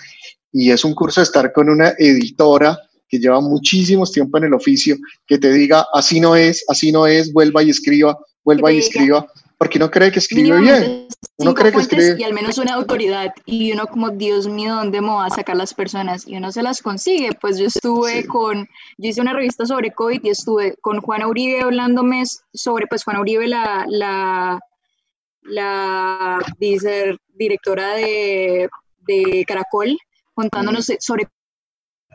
Y 0.53 0.71
es 0.71 0.85
un 0.85 0.95
curso 0.95 1.21
de 1.21 1.25
estar 1.25 1.53
con 1.53 1.69
una 1.69 1.95
editora 1.99 2.79
que 3.13 3.19
lleva 3.19 3.43
muchísimos 3.43 4.11
tiempo 4.11 4.39
en 4.39 4.45
el 4.45 4.55
oficio, 4.55 4.97
que 5.27 5.37
te 5.37 5.53
diga, 5.53 5.87
así 5.93 6.19
no 6.19 6.35
es, 6.35 6.65
así 6.67 6.91
no 6.91 7.07
es, 7.07 7.31
vuelva 7.31 7.63
y 7.63 7.69
escriba, 7.69 8.19
vuelva 8.43 8.73
y 8.73 8.79
escriba, 8.79 9.27
porque 9.59 9.77
uno 9.77 9.91
cree 9.91 10.11
que 10.11 10.19
escribe 10.19 10.59
bien. 10.59 11.09
Uno 11.37 11.53
cree 11.53 11.73
que 11.73 11.81
escribe... 11.81 12.17
Y 12.19 12.23
al 12.23 12.33
menos 12.33 12.57
una 12.57 12.73
autoridad. 12.73 13.35
Y 13.45 13.71
uno 13.73 13.87
como, 13.87 14.09
Dios 14.09 14.49
mío, 14.49 14.75
¿dónde 14.77 15.03
me 15.03 15.09
va 15.09 15.27
a 15.27 15.31
sacar 15.31 15.57
las 15.57 15.75
personas? 15.75 16.27
Y 16.27 16.37
uno 16.37 16.51
se 16.51 16.63
las 16.63 16.81
consigue. 16.81 17.31
Pues 17.39 17.59
yo 17.59 17.67
estuve 17.67 18.23
sí. 18.23 18.27
con, 18.27 18.67
yo 18.97 19.11
hice 19.11 19.21
una 19.21 19.35
revista 19.35 19.67
sobre 19.67 19.93
COVID 19.93 20.21
y 20.25 20.31
estuve 20.31 20.75
con 20.81 21.03
Juana 21.03 21.29
Uribe 21.29 21.61
hablándome 21.61 22.25
sobre, 22.55 22.87
pues 22.87 23.05
Juana 23.05 23.21
Uribe, 23.21 23.47
la, 23.47 23.85
la, 23.89 24.59
la 25.43 26.39
directora 27.35 27.95
de, 27.95 28.69
de 29.07 29.45
Caracol, 29.47 29.99
contándonos 30.35 30.91
sobre 30.99 31.29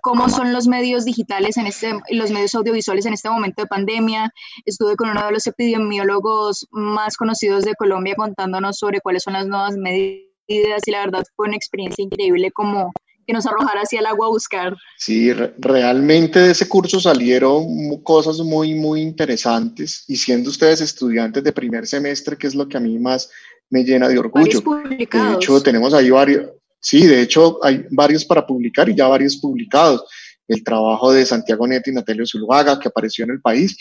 cómo 0.08 0.30
son 0.30 0.54
los 0.54 0.68
medios 0.68 1.04
digitales 1.04 1.58
en 1.58 1.68
este, 1.68 1.92
los 2.12 2.32
medios 2.32 2.56
audiovisuales 2.56 3.06
en 3.06 3.14
este 3.14 3.30
momento 3.30 3.62
de 3.62 3.68
pandemia. 3.68 4.32
Estuve 4.66 4.96
con 4.96 5.10
uno 5.10 5.26
de 5.26 5.34
los 5.34 5.46
epidemiólogos 5.48 6.66
más 6.72 7.18
conocidos 7.18 7.66
de 7.66 7.76
Colombia 7.76 8.16
contándonos 8.16 8.78
sobre 8.78 9.02
cuáles 9.02 9.24
son 9.24 9.34
las 9.34 9.48
nuevas 9.48 9.76
medidas 9.76 10.82
y 10.86 10.92
la 10.92 11.00
verdad 11.00 11.24
fue 11.36 11.48
una 11.48 11.58
experiencia 11.58 12.02
increíble 12.02 12.52
como 12.52 12.94
que 13.26 13.34
nos 13.34 13.46
arrojara 13.46 13.82
hacia 13.82 14.00
el 14.00 14.06
agua 14.06 14.28
a 14.28 14.30
buscar. 14.30 14.78
Sí, 14.98 15.34
realmente 15.34 16.40
de 16.40 16.52
ese 16.52 16.70
curso 16.70 17.02
salieron 17.02 18.02
cosas 18.02 18.40
muy, 18.40 18.76
muy 18.76 19.02
interesantes 19.02 20.06
y 20.08 20.16
siendo 20.16 20.50
ustedes 20.50 20.80
estudiantes 20.80 21.44
de 21.44 21.52
primer 21.52 21.86
semestre, 21.86 22.38
que 22.38 22.48
es 22.48 22.56
lo 22.56 22.70
que 22.70 22.78
a 22.78 22.80
mí 22.80 22.98
más 22.98 23.30
me 23.70 23.84
llena 23.84 24.08
de 24.08 24.18
orgullo. 24.18 24.62
De 24.90 25.34
hecho, 25.36 25.62
tenemos 25.62 25.94
ahí 25.94 26.10
varios, 26.10 26.52
sí, 26.80 27.06
de 27.06 27.22
hecho 27.22 27.64
hay 27.64 27.86
varios 27.92 28.26
para 28.26 28.46
publicar 28.46 28.90
y 28.90 28.96
ya 28.96 29.08
varios 29.08 29.38
publicados. 29.38 30.04
El 30.48 30.64
trabajo 30.64 31.12
de 31.12 31.26
Santiago 31.26 31.68
Neto 31.68 31.90
y 31.90 31.94
Natalia 31.94 32.24
Zuluaga, 32.26 32.80
que 32.80 32.88
apareció 32.88 33.26
en 33.26 33.32
el 33.32 33.42
país, 33.42 33.78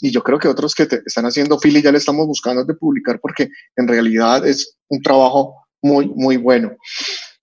y 0.00 0.10
yo 0.10 0.22
creo 0.22 0.38
que 0.38 0.48
otros 0.48 0.74
que 0.74 0.88
están 1.06 1.26
haciendo 1.26 1.58
fila 1.58 1.78
y 1.78 1.82
ya 1.82 1.92
le 1.92 1.98
estamos 1.98 2.26
buscando 2.26 2.64
de 2.64 2.74
publicar 2.74 3.20
porque 3.20 3.48
en 3.76 3.88
realidad 3.88 4.46
es 4.46 4.76
un 4.88 5.00
trabajo 5.02 5.66
muy, 5.82 6.06
muy 6.06 6.36
bueno. 6.36 6.76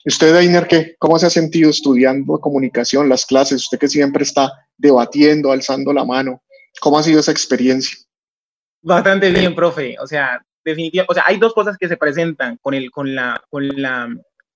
Usted, 0.06 0.36
Ainer, 0.36 0.68
¿qué, 0.68 0.96
¿cómo 1.00 1.18
se 1.18 1.26
ha 1.26 1.30
sentido 1.32 1.70
estudiando 1.70 2.40
comunicación, 2.40 3.10
las 3.10 3.26
clases? 3.26 3.64
Usted 3.64 3.80
que 3.80 3.88
siempre 3.88 4.24
está 4.24 4.52
debatiendo, 4.78 5.52
alzando 5.52 5.92
la 5.92 6.06
mano. 6.06 6.44
¿Cómo 6.80 7.00
ha 7.00 7.04
sido 7.04 7.22
esa 7.22 7.32
experiencia? 7.32 7.98
Bastante 8.84 9.32
bien, 9.32 9.56
profe. 9.56 9.96
O 10.00 10.06
sea, 10.06 10.40
definitivamente, 10.64 11.12
o 11.12 11.16
sea, 11.16 11.24
hay 11.26 11.40
dos 11.40 11.54
cosas 11.54 11.76
que 11.78 11.88
se 11.88 11.98
presentan 11.98 12.58
con 12.62 12.76
el, 12.76 12.92
con 12.92 13.16
la, 13.16 13.42
con 13.50 13.68
la, 13.68 14.16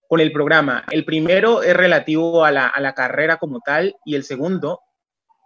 con 0.09 0.19
el 0.19 0.31
programa. 0.31 0.85
El 0.89 1.05
primero 1.05 1.61
es 1.61 1.77
relativo 1.77 2.43
a 2.43 2.51
la, 2.51 2.93
carrera 2.95 3.37
como 3.37 3.59
tal 3.63 3.95
y 4.03 4.15
el 4.15 4.23
segundo 4.23 4.79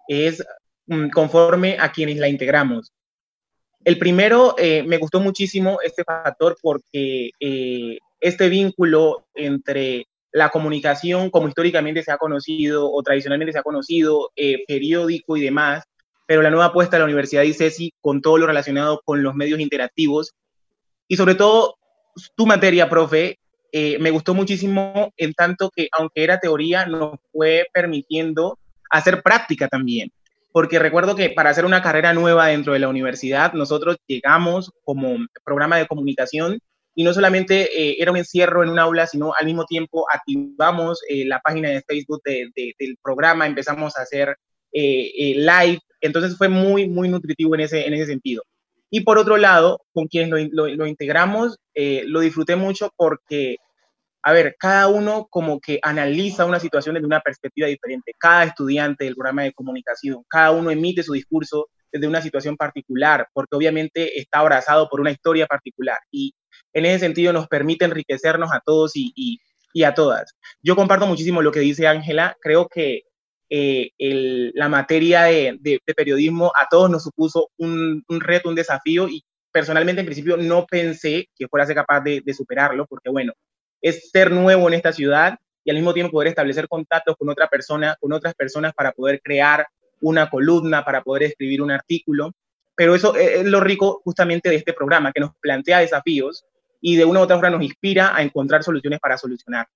es 0.08 0.42
mm, 0.88 1.10
conforme 1.10 1.76
a 1.78 1.92
quienes 1.92 2.18
la 2.18 2.30
integramos. 2.30 2.94
El 3.84 4.00
primero, 4.00 4.56
eh, 4.58 4.82
me 4.84 4.98
gustó 4.98 5.20
muchísimo 5.20 5.80
este 5.84 6.06
factor 6.06 6.56
porque 6.62 7.32
eh, 7.42 7.98
este 8.22 8.48
vínculo 8.48 9.28
entre 9.36 10.08
la 10.32 10.50
comunicación, 10.50 11.30
como 11.30 11.50
históricamente 11.50 12.02
se 12.02 12.14
ha 12.14 12.18
conocido 12.18 12.90
o 12.90 13.04
tradicionalmente 13.04 13.52
se 13.52 13.60
ha 13.60 13.64
conocido, 13.64 14.32
eh, 14.38 14.64
periódico 14.66 15.36
y 15.36 15.42
demás, 15.42 15.84
pero 16.26 16.42
la 16.42 16.50
nueva 16.50 16.68
apuesta 16.68 16.96
de 16.96 17.00
la 17.02 17.06
Universidad 17.06 17.42
de 17.42 17.50
ICESI 17.50 17.96
con 18.00 18.22
todo 18.22 18.38
lo 18.38 18.48
relacionado 18.48 19.02
con 19.04 19.24
los 19.24 19.36
medios 19.36 19.60
interactivos 19.60 20.32
y 21.10 21.18
sobre 21.18 21.36
todo 21.36 21.76
tu 22.38 22.46
materia, 22.46 22.90
profe, 22.90 23.40
eh, 23.76 23.98
me 23.98 24.12
gustó 24.12 24.36
muchísimo 24.36 25.12
en 25.18 25.34
tanto 25.34 25.72
que 25.76 25.88
aunque 25.98 26.24
era 26.24 26.40
teoría, 26.40 26.86
nos 26.86 27.18
fue 27.32 27.66
permitiendo 27.74 28.60
hacer 28.92 29.24
práctica 29.24 29.68
también. 29.68 30.12
Porque 30.52 30.78
recuerdo 30.78 31.16
que 31.16 31.32
para 31.32 31.50
hacer 31.50 31.66
una 31.66 31.82
carrera 31.82 32.14
nueva 32.14 32.46
dentro 32.46 32.74
de 32.74 32.80
la 32.80 32.88
universidad, 32.88 33.54
nosotros 33.54 33.98
llegamos 34.06 34.72
como 34.84 35.18
programa 35.44 35.78
de 35.78 35.88
comunicación 35.88 36.60
y 36.94 37.04
no 37.04 37.16
solamente 37.16 37.64
eh, 37.76 37.96
era 37.98 38.12
un 38.12 38.18
encierro 38.18 38.62
en 38.62 38.70
un 38.70 38.78
aula, 38.78 39.08
sino 39.08 39.34
al 39.36 39.48
mismo 39.48 39.66
tiempo 39.66 40.06
activamos 40.14 41.02
eh, 41.10 41.26
la 41.26 41.40
página 41.40 41.70
de 41.70 41.82
Facebook 41.82 42.22
del 42.24 42.98
programa, 43.02 43.48
empezamos 43.48 43.98
a 43.98 44.04
hacer 44.04 44.38
live, 44.72 45.80
entonces 46.00 46.38
fue 46.38 46.48
muy, 46.48 46.88
muy 46.88 47.10
nutritivo 47.10 47.56
en 47.56 47.62
ese, 47.62 47.88
en 47.88 47.96
ese 47.96 48.06
sentido. 48.06 48.44
Y 48.92 49.02
por 49.02 49.18
otro 49.18 49.38
lado, 49.38 49.82
con 49.94 50.08
quienes 50.08 50.52
lo, 50.52 50.68
lo, 50.68 50.86
integramos, 50.86 51.58
lo 51.74 52.20
disfruté 52.20 52.56
mucho 52.56 52.92
porque, 52.96 53.58
a 54.24 54.32
ver, 54.32 54.56
cada 54.58 54.88
uno 54.88 55.28
como 55.30 55.60
que 55.60 55.80
analiza 55.84 56.46
una 56.46 56.60
situación 56.60 56.96
desde 56.96 57.08
una 57.08 57.20
perspectiva 57.20 57.68
diferente, 57.68 58.14
cada 58.18 58.46
estudiante 58.46 59.04
del 59.04 59.16
programa 59.16 59.44
de 59.44 59.54
comunicación, 59.54 60.24
cada 60.30 60.52
uno 60.52 60.72
emite 60.72 61.04
su 61.04 61.14
discurso 61.14 61.68
desde 61.92 62.08
una 62.08 62.22
situación 62.22 62.58
particular, 62.58 63.28
porque 63.34 63.56
obviamente 63.56 64.20
está 64.20 64.40
abrazado 64.40 64.90
por 64.90 65.02
una 65.02 65.12
historia 65.12 65.46
particular. 65.46 66.00
Y 66.10 66.34
en 66.74 66.86
ese 66.86 67.00
sentido 67.00 67.34
nos 67.34 67.48
permite 67.48 67.86
enriquecernos 67.86 68.52
a 68.52 68.62
todos 68.66 68.94
y, 68.96 69.40
a 69.84 69.94
todas. 69.94 70.34
Yo 70.62 70.76
comparto 70.76 71.06
muchísimo 71.06 71.42
lo 71.42 71.52
que 71.52 71.60
dice 71.60 71.88
Ángela, 71.88 72.38
creo 72.42 72.68
que 72.68 73.04
eh, 73.50 73.92
la 74.56 74.70
materia 74.70 75.24
de, 75.24 75.82
periodismo 75.96 76.52
a 76.56 76.68
todos 76.70 76.90
nos 76.90 77.04
supuso 77.04 77.50
un, 77.58 78.04
reto, 78.08 78.50
un 78.50 78.56
desafío 78.56 79.08
y 79.08 79.24
personalmente 79.52 80.00
en 80.00 80.06
principio 80.06 80.38
no 80.38 80.66
pensé 80.66 81.30
que 81.36 81.48
fuera 81.48 81.66
ser 81.66 81.76
capaz 81.76 82.02
de, 82.02 82.24
superarlo, 82.34 82.86
porque 82.88 83.10
bueno, 83.10 83.34
es 83.84 84.10
ser 84.10 84.32
nuevo 84.32 84.68
en 84.68 84.74
esta 84.74 84.92
ciudad 84.92 85.38
y 85.64 85.70
al 85.70 85.76
mismo 85.76 85.94
tiempo 85.94 86.14
poder 86.14 86.30
establecer 86.30 86.68
contactos 86.68 87.16
con 87.18 87.30
otra 87.30 87.48
persona, 87.48 87.96
con 88.00 88.12
otras 88.14 88.34
personas 88.34 88.74
para 88.74 88.92
poder 88.94 89.22
crear 89.22 89.68
una 90.02 90.30
columna, 90.30 90.84
para 90.84 91.04
poder 91.04 91.24
escribir 91.24 91.62
un 91.62 91.70
artículo. 91.70 92.32
Pero 92.76 92.96
eso 92.96 93.16
es 93.16 93.46
lo 93.46 93.60
rico 93.60 94.02
justamente 94.04 94.50
de 94.50 94.56
este 94.56 94.74
programa, 94.74 95.12
que 95.12 95.20
nos 95.20 95.36
plantea 95.40 95.80
desafíos 95.80 96.44
y 96.82 96.96
de 96.96 97.06
una 97.06 97.20
u 97.20 97.24
otra 97.24 97.36
forma 97.36 97.52
nos 97.52 97.64
inspira 97.64 98.16
a 98.16 98.24
encontrar 98.24 98.64
soluciones 98.64 99.00
para 99.00 99.18
solucionar. 99.18 99.68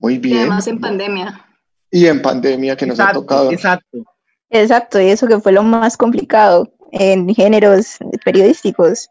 Muy 0.00 0.18
bien. 0.18 0.36
Y 0.36 0.38
además 0.40 0.66
en 0.66 0.80
pandemia. 0.80 1.46
Y 1.90 2.06
en 2.06 2.20
pandemia 2.20 2.76
que 2.76 2.86
nos 2.86 2.98
ha 2.98 3.12
tocado. 3.12 3.52
Exacto. 3.52 4.04
Exacto, 4.50 4.98
y 4.98 5.08
eso 5.08 5.26
que 5.26 5.38
fue 5.40 5.52
lo 5.52 5.62
más 5.62 5.96
complicado 5.98 6.72
en 6.92 7.34
géneros 7.34 7.98
periodísticos. 8.24 9.10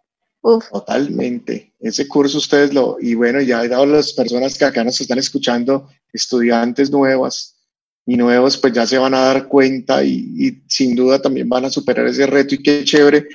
Totalmente. 0.72 1.74
Ese 1.80 2.08
curso 2.08 2.38
ustedes 2.38 2.74
lo, 2.74 2.98
y 3.02 3.16
bueno, 3.16 3.42
ya 3.42 3.64
he 3.64 3.68
dado 3.68 3.86
las 3.86 4.14
personas 4.14 4.58
que 4.58 4.64
acá 4.64 4.84
nos 4.84 5.00
están 5.02 5.20
escuchando, 5.20 5.90
estudiantes 6.14 6.90
nuevas 6.90 7.58
y 8.06 8.16
nuevos, 8.16 8.58
pues 8.58 8.72
ya 8.72 8.88
se 8.88 8.98
van 8.98 9.14
a 9.14 9.20
dar 9.20 9.48
cuenta 9.50 10.04
y, 10.06 10.32
y 10.38 10.64
sin 10.68 10.96
duda 10.96 11.22
también 11.22 11.50
van 11.50 11.66
a 11.66 11.70
superar 11.70 12.08
ese 12.08 12.26
reto 12.26 12.56
y 12.56 12.64
qué 12.64 12.86
chévere 12.86 13.28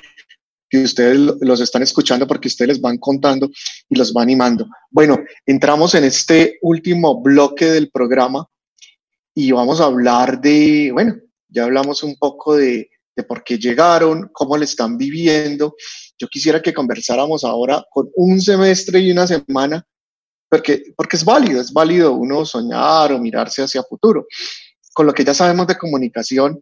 que 0.67 0.83
ustedes 0.83 1.19
los 1.41 1.61
están 1.61 1.83
escuchando 1.83 2.25
porque 2.25 2.47
ustedes 2.47 2.69
les 2.69 2.81
van 2.81 2.97
contando 2.97 3.51
y 3.89 3.95
los 3.95 4.11
van 4.11 4.23
animando. 4.23 4.67
Bueno, 4.89 5.19
entramos 5.45 5.93
en 5.93 6.05
este 6.05 6.57
último 6.63 7.21
bloque 7.21 7.65
del 7.65 7.91
programa 7.91 8.49
y 9.35 9.51
vamos 9.51 9.79
a 9.79 9.85
hablar 9.85 10.41
de, 10.41 10.89
bueno, 10.91 11.15
ya 11.47 11.65
hablamos 11.65 12.01
un 12.01 12.15
poco 12.15 12.55
de, 12.55 12.89
de 13.15 13.23
por 13.23 13.43
qué 13.43 13.57
llegaron, 13.57 14.29
cómo 14.33 14.57
le 14.57 14.65
están 14.65 14.97
viviendo. 14.97 15.75
Yo 16.19 16.27
quisiera 16.27 16.61
que 16.61 16.73
conversáramos 16.73 17.43
ahora 17.43 17.83
con 17.91 18.09
un 18.15 18.39
semestre 18.41 18.99
y 18.99 19.11
una 19.11 19.27
semana, 19.27 19.85
porque, 20.49 20.83
porque 20.95 21.17
es 21.17 21.25
válido, 21.25 21.61
es 21.61 21.73
válido 21.73 22.13
uno 22.13 22.45
soñar 22.45 23.11
o 23.11 23.19
mirarse 23.19 23.63
hacia 23.63 23.83
futuro. 23.83 24.27
Con 24.93 25.07
lo 25.07 25.13
que 25.13 25.23
ya 25.23 25.33
sabemos 25.33 25.67
de 25.67 25.77
comunicación, 25.77 26.61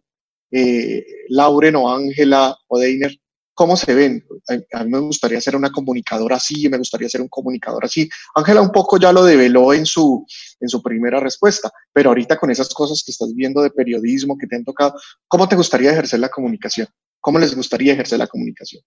eh, 0.50 1.04
Lauren 1.28 1.76
o 1.76 1.94
Ángela 1.94 2.56
o 2.68 2.78
Deiner, 2.78 3.12
¿Cómo 3.54 3.76
se 3.76 3.94
ven? 3.94 4.24
A, 4.72 4.84
mí 4.84 4.90
me 4.90 4.98
gustaría 5.00 5.40
ser 5.40 5.56
una 5.56 5.70
comunicadora 5.70 6.36
así, 6.36 6.68
me 6.70 6.78
gustaría 6.78 7.08
ser 7.08 7.20
un 7.20 7.28
comunicador 7.28 7.84
así. 7.84 8.08
Ángela 8.34 8.62
un 8.62 8.72
poco 8.72 8.98
ya 8.98 9.12
lo 9.12 9.24
develó 9.24 9.74
en 9.74 9.84
su, 9.84 10.24
en 10.58 10.68
su 10.68 10.82
primera 10.82 11.20
respuesta, 11.20 11.70
pero 11.92 12.10
ahorita 12.10 12.38
con 12.38 12.50
esas 12.50 12.70
cosas 12.70 13.02
que 13.04 13.12
estás 13.12 13.34
viendo 13.34 13.60
de 13.60 13.70
periodismo 13.70 14.38
que 14.38 14.46
te 14.46 14.56
han 14.56 14.64
tocado, 14.64 14.94
¿cómo 15.28 15.48
te 15.48 15.56
gustaría 15.56 15.92
ejercer 15.92 16.20
la 16.20 16.30
comunicación? 16.30 16.88
¿Cómo 17.20 17.38
les 17.38 17.54
gustaría 17.54 17.92
ejercer 17.92 18.18
la 18.18 18.26
comunicación? 18.26 18.82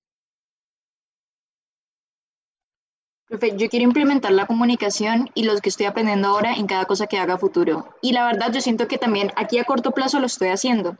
Yo 3.56 3.70
quiero 3.70 3.84
implementar 3.84 4.32
la 4.32 4.46
comunicación 4.46 5.30
y 5.34 5.44
los 5.44 5.62
que 5.62 5.70
estoy 5.70 5.86
aprendiendo 5.86 6.28
ahora 6.30 6.54
en 6.54 6.68
cada 6.68 6.86
cosa 6.86 7.08
que 7.08 7.18
haga 7.18 7.38
futuro. 7.38 7.96
Y 8.02 8.14
la 8.14 8.26
verdad, 8.26 8.52
yo 8.52 8.62
siento 8.62 8.88
que 8.88 8.98
también 8.98 9.32
aquí 9.36 9.58
a 9.58 9.64
corto 9.64 9.92
plazo 9.92 10.20
lo 10.20 10.26
estoy 10.26 10.50
haciendo. 10.50 10.98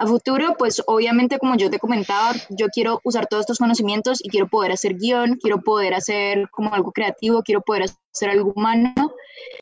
A 0.00 0.06
futuro, 0.06 0.54
pues 0.56 0.80
obviamente 0.86 1.40
como 1.40 1.56
yo 1.56 1.70
te 1.70 1.80
comentaba, 1.80 2.32
yo 2.50 2.68
quiero 2.68 3.00
usar 3.02 3.26
todos 3.26 3.40
estos 3.40 3.58
conocimientos 3.58 4.20
y 4.22 4.28
quiero 4.28 4.46
poder 4.46 4.70
hacer 4.70 4.94
guion, 4.94 5.34
quiero 5.42 5.60
poder 5.60 5.92
hacer 5.92 6.48
como 6.50 6.72
algo 6.72 6.92
creativo, 6.92 7.42
quiero 7.42 7.62
poder 7.62 7.86
hacer 8.12 8.30
algo 8.30 8.52
humano 8.54 8.94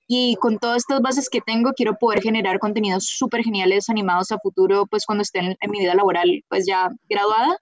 y 0.06 0.36
con 0.36 0.58
todas 0.58 0.78
estas 0.78 1.00
bases 1.00 1.30
que 1.30 1.40
tengo 1.40 1.72
quiero 1.72 1.96
poder 1.98 2.20
generar 2.20 2.58
contenidos 2.58 3.06
súper 3.06 3.42
geniales 3.44 3.88
animados 3.88 4.30
a 4.30 4.38
futuro, 4.38 4.84
pues 4.84 5.06
cuando 5.06 5.22
esté 5.22 5.38
en, 5.38 5.56
en 5.58 5.70
mi 5.70 5.80
vida 5.80 5.94
laboral 5.94 6.44
pues 6.50 6.66
ya 6.66 6.90
graduada 7.08 7.58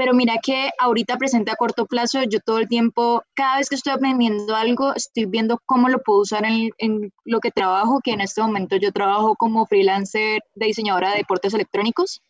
pero 0.00 0.14
mira 0.14 0.36
que 0.42 0.70
ahorita 0.78 1.18
presente 1.18 1.50
a 1.50 1.56
corto 1.56 1.84
plazo, 1.84 2.22
yo 2.22 2.40
todo 2.40 2.56
el 2.56 2.68
tiempo, 2.68 3.22
cada 3.34 3.58
vez 3.58 3.68
que 3.68 3.74
estoy 3.74 3.92
aprendiendo 3.92 4.56
algo, 4.56 4.94
estoy 4.94 5.26
viendo 5.26 5.60
cómo 5.66 5.90
lo 5.90 5.98
puedo 6.02 6.20
usar 6.20 6.46
en, 6.46 6.70
en 6.78 7.12
lo 7.26 7.38
que 7.40 7.50
trabajo, 7.50 8.00
que 8.02 8.12
en 8.12 8.22
este 8.22 8.40
momento 8.40 8.76
yo 8.76 8.92
trabajo 8.92 9.36
como 9.36 9.66
freelancer 9.66 10.40
de 10.54 10.66
diseñadora 10.66 11.10
de 11.10 11.18
deportes 11.18 11.52
electrónicos. 11.52 12.22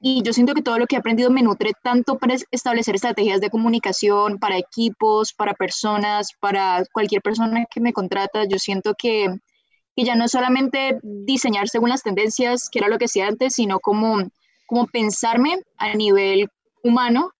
Y 0.00 0.24
yo 0.24 0.32
siento 0.32 0.54
que 0.54 0.62
todo 0.62 0.76
lo 0.80 0.88
que 0.88 0.96
he 0.96 0.98
aprendido 0.98 1.30
me 1.30 1.40
nutre 1.40 1.70
tanto 1.84 2.18
para 2.18 2.34
establecer 2.50 2.96
estrategias 2.96 3.40
de 3.40 3.50
comunicación, 3.50 4.40
para 4.40 4.58
equipos, 4.58 5.32
para 5.32 5.54
personas, 5.54 6.30
para 6.40 6.82
cualquier 6.92 7.22
persona 7.22 7.64
que 7.70 7.80
me 7.80 7.92
contrata. 7.92 8.42
Yo 8.44 8.58
siento 8.58 8.94
que, 8.98 9.28
que 9.94 10.04
ya 10.04 10.16
no 10.16 10.24
es 10.24 10.32
solamente 10.32 10.98
diseñar 11.04 11.68
según 11.68 11.90
las 11.90 12.02
tendencias, 12.02 12.68
que 12.68 12.80
era 12.80 12.88
lo 12.88 12.98
que 12.98 13.04
hacía 13.04 13.28
antes, 13.28 13.54
sino 13.54 13.78
como, 13.78 14.16
como 14.66 14.88
pensarme 14.88 15.60
a 15.76 15.94
nivel 15.94 16.48
humano 16.82 17.32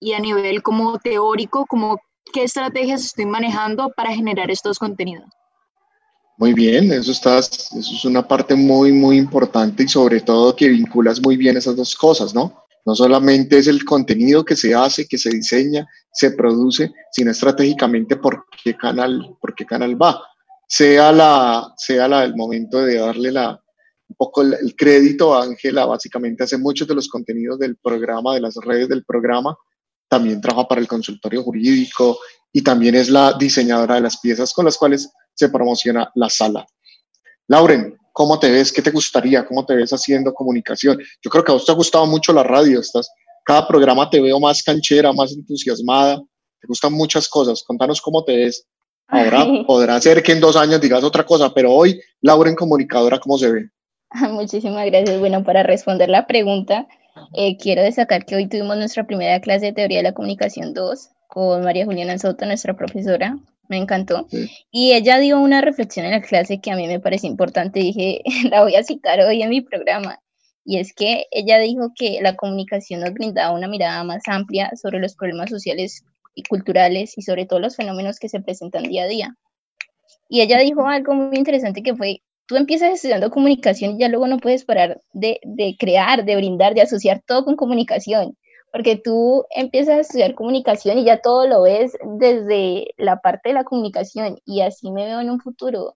y 0.00 0.12
a 0.12 0.20
nivel 0.20 0.62
como 0.62 0.98
teórico, 0.98 1.66
como 1.66 1.98
qué 2.32 2.44
estrategias 2.44 3.04
estoy 3.04 3.26
manejando 3.26 3.90
para 3.96 4.12
generar 4.12 4.50
estos 4.50 4.78
contenidos. 4.78 5.28
Muy 6.36 6.52
bien, 6.52 6.92
eso, 6.92 7.12
estás, 7.12 7.72
eso 7.72 7.94
es 7.94 8.04
una 8.04 8.26
parte 8.26 8.54
muy, 8.56 8.92
muy 8.92 9.16
importante 9.16 9.84
y 9.84 9.88
sobre 9.88 10.20
todo 10.20 10.56
que 10.56 10.68
vinculas 10.68 11.22
muy 11.22 11.36
bien 11.36 11.56
esas 11.56 11.76
dos 11.76 11.94
cosas, 11.94 12.34
¿no? 12.34 12.64
No 12.84 12.94
solamente 12.94 13.58
es 13.58 13.66
el 13.66 13.84
contenido 13.84 14.44
que 14.44 14.56
se 14.56 14.74
hace, 14.74 15.06
que 15.06 15.16
se 15.16 15.30
diseña, 15.30 15.86
se 16.12 16.32
produce, 16.32 16.92
sino 17.12 17.30
estratégicamente 17.30 18.16
por 18.16 18.44
qué 18.62 18.76
canal, 18.76 19.36
por 19.40 19.54
qué 19.54 19.64
canal 19.64 20.00
va. 20.00 20.20
Sea, 20.66 21.12
la, 21.12 21.72
sea 21.76 22.08
la, 22.08 22.24
el 22.24 22.34
momento 22.34 22.78
de 22.78 22.98
darle 22.98 23.30
la, 23.30 23.63
un 24.08 24.16
poco 24.16 24.42
el, 24.42 24.74
crédito 24.76 25.34
a 25.34 25.44
Ángela, 25.44 25.86
básicamente 25.86 26.44
hace 26.44 26.58
muchos 26.58 26.86
de 26.86 26.94
los 26.94 27.08
contenidos 27.08 27.58
del 27.58 27.76
programa, 27.76 28.34
de 28.34 28.40
las 28.40 28.54
redes 28.56 28.88
del 28.88 29.04
programa, 29.04 29.56
también 30.08 30.40
trabaja 30.40 30.68
para 30.68 30.80
el 30.80 30.88
consultorio 30.88 31.42
jurídico 31.42 32.18
y 32.52 32.62
también 32.62 32.94
es 32.94 33.08
la 33.08 33.32
diseñadora 33.32 33.96
de 33.96 34.02
las 34.02 34.20
piezas 34.20 34.52
con 34.52 34.64
las 34.64 34.76
cuales 34.76 35.10
se 35.34 35.48
promociona 35.48 36.10
la 36.14 36.30
sala. 36.30 36.66
Lauren, 37.48 37.96
¿cómo 38.12 38.38
te 38.38 38.50
ves? 38.50 38.72
¿Qué 38.72 38.80
te 38.80 38.90
gustaría? 38.90 39.44
¿Cómo 39.44 39.66
te 39.66 39.74
ves 39.74 39.92
haciendo 39.92 40.32
comunicación? 40.32 40.98
Yo 41.22 41.30
creo 41.30 41.44
que 41.44 41.52
a 41.52 41.54
vos 41.54 41.66
te 41.66 41.72
ha 41.72 41.74
gustado 41.74 42.06
mucho 42.06 42.32
la 42.32 42.42
radio. 42.42 42.80
Estás, 42.80 43.10
cada 43.44 43.66
programa 43.66 44.08
te 44.08 44.20
veo 44.20 44.38
más 44.38 44.62
canchera, 44.62 45.12
más 45.12 45.32
entusiasmada. 45.32 46.16
Te 46.60 46.66
gustan 46.66 46.92
muchas 46.92 47.28
cosas. 47.28 47.62
Contanos 47.62 48.00
cómo 48.00 48.24
te 48.24 48.36
ves. 48.36 48.66
Ahora 49.08 49.46
podrá 49.66 50.00
ser 50.00 50.22
que 50.22 50.32
en 50.32 50.40
dos 50.40 50.56
años 50.56 50.80
digas 50.80 51.04
otra 51.04 51.26
cosa, 51.26 51.52
pero 51.52 51.72
hoy, 51.72 52.00
Lauren, 52.22 52.54
comunicadora, 52.54 53.18
¿cómo 53.18 53.36
se 53.36 53.50
ve? 53.50 53.70
Muchísimas 54.30 54.86
gracias. 54.86 55.18
Bueno, 55.18 55.42
para 55.42 55.62
responder 55.62 56.08
la 56.08 56.26
pregunta, 56.26 56.86
eh, 57.34 57.56
quiero 57.56 57.82
destacar 57.82 58.24
que 58.24 58.36
hoy 58.36 58.48
tuvimos 58.48 58.76
nuestra 58.76 59.06
primera 59.06 59.40
clase 59.40 59.66
de 59.66 59.72
teoría 59.72 59.98
de 59.98 60.04
la 60.04 60.14
comunicación 60.14 60.72
2 60.72 61.10
con 61.26 61.64
María 61.64 61.84
Juliana 61.84 62.16
Soto, 62.18 62.46
nuestra 62.46 62.76
profesora 62.76 63.36
me 63.68 63.78
encantó. 63.78 64.26
Y 64.70 64.92
ella 64.92 65.18
dio 65.18 65.40
una 65.40 65.60
reflexión 65.60 66.06
en 66.06 66.12
la 66.12 66.20
clase 66.20 66.60
que 66.60 66.70
a 66.70 66.76
mí 66.76 66.86
me 66.86 67.00
pareció 67.00 67.28
importante, 67.28 67.80
dije, 67.80 68.22
la 68.50 68.62
voy 68.62 68.76
a 68.76 68.84
citar 68.84 69.20
hoy 69.20 69.42
en 69.42 69.50
mi 69.50 69.62
programa. 69.62 70.20
Y 70.64 70.78
es 70.78 70.94
que 70.94 71.26
ella 71.30 71.58
dijo 71.58 71.92
que 71.94 72.20
la 72.22 72.36
comunicación 72.36 73.00
nos 73.00 73.12
brindaba 73.12 73.54
una 73.54 73.68
mirada 73.68 74.02
más 74.04 74.22
amplia 74.26 74.70
sobre 74.80 74.98
los 74.98 75.14
problemas 75.14 75.50
sociales 75.50 76.04
y 76.34 76.42
culturales 76.44 77.18
y 77.18 77.22
sobre 77.22 77.46
todo 77.46 77.58
los 77.58 77.76
fenómenos 77.76 78.18
que 78.18 78.28
se 78.28 78.40
presentan 78.40 78.84
día 78.84 79.04
a 79.04 79.08
día. 79.08 79.36
Y 80.28 80.40
ella 80.40 80.58
dijo 80.58 80.86
algo 80.86 81.14
muy 81.14 81.36
interesante 81.36 81.82
que 81.82 81.94
fue, 81.94 82.22
tú 82.46 82.56
empiezas 82.56 82.92
estudiando 82.92 83.30
comunicación 83.30 83.92
y 83.92 84.00
ya 84.00 84.08
luego 84.08 84.26
no 84.26 84.38
puedes 84.38 84.64
parar 84.64 85.00
de, 85.12 85.40
crear, 85.78 86.24
de 86.24 86.36
brindar, 86.36 86.74
de 86.74 86.82
asociar 86.82 87.22
todo 87.26 87.44
con 87.44 87.56
comunicación 87.56 88.36
porque 88.72 88.96
tú 88.96 89.44
empiezas 89.50 89.94
a 89.94 90.00
estudiar 90.00 90.34
comunicación 90.34 90.98
y 90.98 91.04
ya 91.04 91.20
todo 91.20 91.46
lo 91.46 91.62
ves 91.62 91.96
desde 92.18 92.88
la 92.96 93.20
parte 93.20 93.50
de 93.50 93.54
la 93.54 93.62
comunicación 93.62 94.40
y 94.44 94.62
así 94.62 94.90
me 94.90 95.04
veo 95.04 95.20
en 95.20 95.30
un 95.30 95.40
futuro 95.40 95.94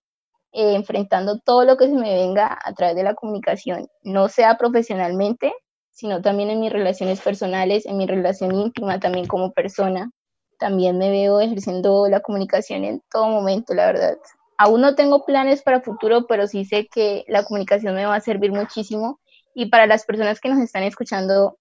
eh, 0.52 0.76
enfrentando 0.76 1.40
todo 1.40 1.64
lo 1.64 1.76
que 1.76 1.88
se 1.88 1.94
me 1.94 2.14
venga 2.14 2.56
a 2.64 2.72
través 2.74 2.94
de 2.94 3.02
la 3.02 3.14
comunicación, 3.14 3.88
no 4.02 4.28
sea 4.28 4.56
profesionalmente, 4.56 5.52
sino 5.90 6.22
también 6.22 6.50
en 6.50 6.61
mis 6.61 6.72
relaciones 6.72 7.20
personales, 7.20 7.84
en 7.84 7.96
mi 7.96 8.06
relación 8.06 8.54
íntima 8.54 9.00
también 9.00 9.26
como 9.26 9.52
persona. 9.52 10.11
También 10.58 10.98
me 10.98 11.11
veo 11.11 11.40
ejerciendo 11.40 12.08
la 12.08 12.20
comunicación 12.20 12.84
en 12.84 13.02
todo 13.11 13.26
momento, 13.28 13.74
la 13.74 13.87
verdad. 13.87 14.18
Aún 14.59 14.81
no 14.81 14.97
tengo 14.97 15.25
planes 15.25 15.62
para 15.62 15.81
futuro, 15.81 16.27
pero 16.27 16.49
sí 16.49 16.64
sé 16.64 16.88
que 16.88 17.25
la 17.29 17.44
comunicación 17.44 17.94
me 17.94 18.07
va 18.07 18.16
a 18.16 18.21
servir 18.21 18.53
muchísimo. 18.53 19.21
Y 19.55 19.66
para 19.66 19.87
las 19.87 20.05
personas 20.05 20.40
que 20.40 20.49
nos 20.49 20.59
están 20.59 20.83
escuchando, 20.83 21.59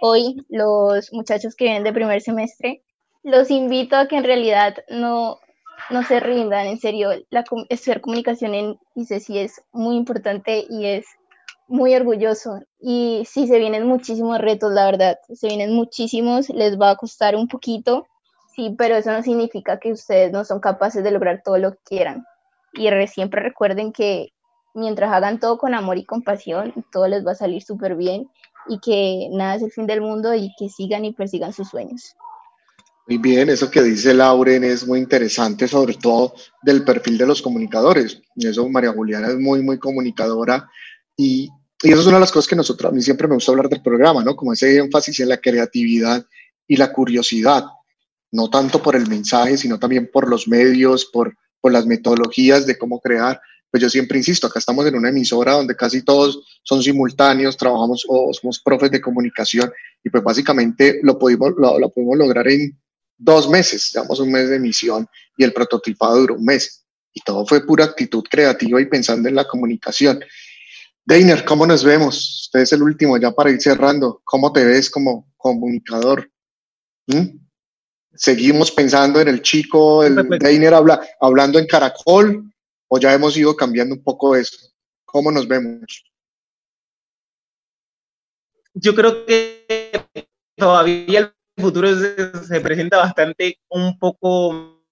hoy 0.00 0.44
los 0.48 1.12
muchachos 1.12 1.54
que 1.54 1.64
vienen 1.64 1.84
de 1.84 1.92
primer 1.92 2.20
semestre, 2.20 2.82
los 3.22 3.50
invito 3.50 3.96
a 3.96 4.08
que 4.08 4.16
en 4.16 4.24
realidad 4.24 4.76
no, 4.88 5.38
no 5.90 6.02
se 6.02 6.20
rindan, 6.20 6.66
en 6.66 6.78
serio, 6.78 7.10
la, 7.30 7.44
estudiar 7.68 8.00
comunicación 8.00 8.54
en 8.54 8.78
ICESI 8.94 9.38
es 9.38 9.62
muy 9.72 9.96
importante 9.96 10.66
y 10.68 10.86
es 10.86 11.06
muy 11.68 11.94
orgulloso. 11.94 12.60
Y 12.80 13.24
sí, 13.26 13.46
se 13.46 13.58
vienen 13.58 13.86
muchísimos 13.86 14.38
retos, 14.38 14.72
la 14.72 14.86
verdad, 14.86 15.18
se 15.32 15.46
vienen 15.48 15.74
muchísimos, 15.74 16.48
les 16.50 16.78
va 16.80 16.90
a 16.90 16.96
costar 16.96 17.36
un 17.36 17.48
poquito, 17.48 18.06
sí, 18.56 18.74
pero 18.76 18.96
eso 18.96 19.12
no 19.12 19.22
significa 19.22 19.78
que 19.78 19.92
ustedes 19.92 20.32
no 20.32 20.44
son 20.44 20.58
capaces 20.58 21.04
de 21.04 21.10
lograr 21.12 21.42
todo 21.44 21.58
lo 21.58 21.72
que 21.72 21.80
quieran. 21.84 22.24
Y 22.72 22.88
siempre 23.06 23.42
recuerden 23.42 23.92
que 23.92 24.32
mientras 24.74 25.12
hagan 25.12 25.38
todo 25.38 25.58
con 25.58 25.74
amor 25.74 25.98
y 25.98 26.04
compasión, 26.04 26.74
todo 26.90 27.06
les 27.06 27.24
va 27.24 27.32
a 27.32 27.36
salir 27.36 27.62
súper 27.62 27.96
bien 27.96 28.28
y 28.68 28.80
que 28.80 29.28
nada 29.30 29.54
es 29.56 29.62
el 29.62 29.70
fin 29.70 29.86
del 29.86 30.00
mundo 30.00 30.34
y 30.34 30.52
que 30.58 30.68
sigan 30.68 31.04
y 31.04 31.12
persigan 31.12 31.52
sus 31.52 31.68
sueños. 31.68 32.14
Muy 33.08 33.18
bien, 33.18 33.48
eso 33.48 33.70
que 33.70 33.82
dice 33.82 34.12
Lauren 34.12 34.64
es 34.64 34.86
muy 34.86 34.98
interesante, 34.98 35.68
sobre 35.68 35.94
todo 35.94 36.34
del 36.62 36.84
perfil 36.84 37.16
de 37.16 37.26
los 37.26 37.40
comunicadores. 37.40 38.20
Eso 38.34 38.68
María 38.68 38.92
Juliana 38.92 39.28
es 39.28 39.36
muy, 39.36 39.62
muy 39.62 39.78
comunicadora 39.78 40.68
y, 41.16 41.48
y 41.82 41.92
eso 41.92 42.00
es 42.00 42.06
una 42.06 42.16
de 42.16 42.22
las 42.22 42.32
cosas 42.32 42.48
que 42.48 42.56
nosotros, 42.56 42.90
a 42.90 42.94
mí 42.94 43.00
siempre 43.00 43.28
me 43.28 43.34
gusta 43.34 43.52
hablar 43.52 43.68
del 43.68 43.80
programa, 43.80 44.24
¿no? 44.24 44.34
Como 44.34 44.52
ese 44.52 44.76
énfasis 44.78 45.20
en 45.20 45.28
la 45.28 45.36
creatividad 45.36 46.26
y 46.66 46.76
la 46.76 46.92
curiosidad, 46.92 47.64
no 48.32 48.50
tanto 48.50 48.82
por 48.82 48.96
el 48.96 49.08
mensaje, 49.08 49.56
sino 49.56 49.78
también 49.78 50.10
por 50.12 50.28
los 50.28 50.48
medios, 50.48 51.06
por, 51.06 51.36
por 51.60 51.72
las 51.72 51.86
metodologías 51.86 52.66
de 52.66 52.76
cómo 52.76 53.00
crear 53.00 53.40
pues 53.70 53.82
yo 53.82 53.90
siempre 53.90 54.18
insisto, 54.18 54.46
acá 54.46 54.58
estamos 54.58 54.86
en 54.86 54.94
una 54.94 55.08
emisora 55.10 55.52
donde 55.52 55.76
casi 55.76 56.02
todos 56.02 56.42
son 56.62 56.82
simultáneos, 56.82 57.56
trabajamos 57.56 58.04
o 58.08 58.32
somos 58.32 58.60
profes 58.60 58.90
de 58.90 59.00
comunicación 59.00 59.70
y 60.02 60.10
pues 60.10 60.22
básicamente 60.22 61.00
lo 61.02 61.18
pudimos, 61.18 61.52
lo, 61.58 61.90
pudimos 61.90 62.16
lograr 62.16 62.48
en 62.48 62.78
dos 63.18 63.48
meses, 63.48 63.90
digamos 63.92 64.20
un 64.20 64.32
mes 64.32 64.48
de 64.48 64.56
emisión 64.56 65.06
y 65.36 65.44
el 65.44 65.52
prototipado 65.52 66.16
duró 66.18 66.34
un 66.36 66.44
mes. 66.44 66.84
Y 67.12 67.20
todo 67.20 67.46
fue 67.46 67.66
pura 67.66 67.84
actitud 67.84 68.22
creativa 68.30 68.80
y 68.80 68.86
pensando 68.86 69.28
en 69.28 69.34
la 69.34 69.46
comunicación. 69.46 70.20
Deiner, 71.04 71.44
¿cómo 71.44 71.66
nos 71.66 71.82
vemos? 71.82 72.44
Usted 72.46 72.60
es 72.60 72.72
el 72.72 72.82
último 72.82 73.18
ya 73.18 73.30
para 73.30 73.50
ir 73.50 73.60
cerrando. 73.60 74.20
¿Cómo 74.24 74.52
te 74.52 74.64
ves 74.64 74.90
como 74.90 75.32
comunicador? 75.36 76.30
¿Mm? 77.06 77.45
Seguimos 78.16 78.70
pensando 78.70 79.20
en 79.20 79.28
el 79.28 79.42
chico, 79.42 80.04
el 80.04 80.16
Deiner 80.38 80.74
habla, 80.74 81.00
hablando 81.20 81.58
en 81.58 81.66
Caracol, 81.66 82.50
o 82.88 82.98
ya 82.98 83.12
hemos 83.12 83.36
ido 83.36 83.54
cambiando 83.56 83.94
un 83.94 84.02
poco 84.02 84.36
eso? 84.36 84.56
¿Cómo 85.04 85.30
nos 85.30 85.46
vemos? 85.46 86.04
Yo 88.74 88.94
creo 88.94 89.24
que 89.24 90.06
todavía 90.56 91.20
el 91.20 91.32
futuro 91.62 91.88
se, 91.98 92.60
presenta 92.60 92.98
bastante 92.98 93.58
un 93.68 93.98
poco 93.98 94.84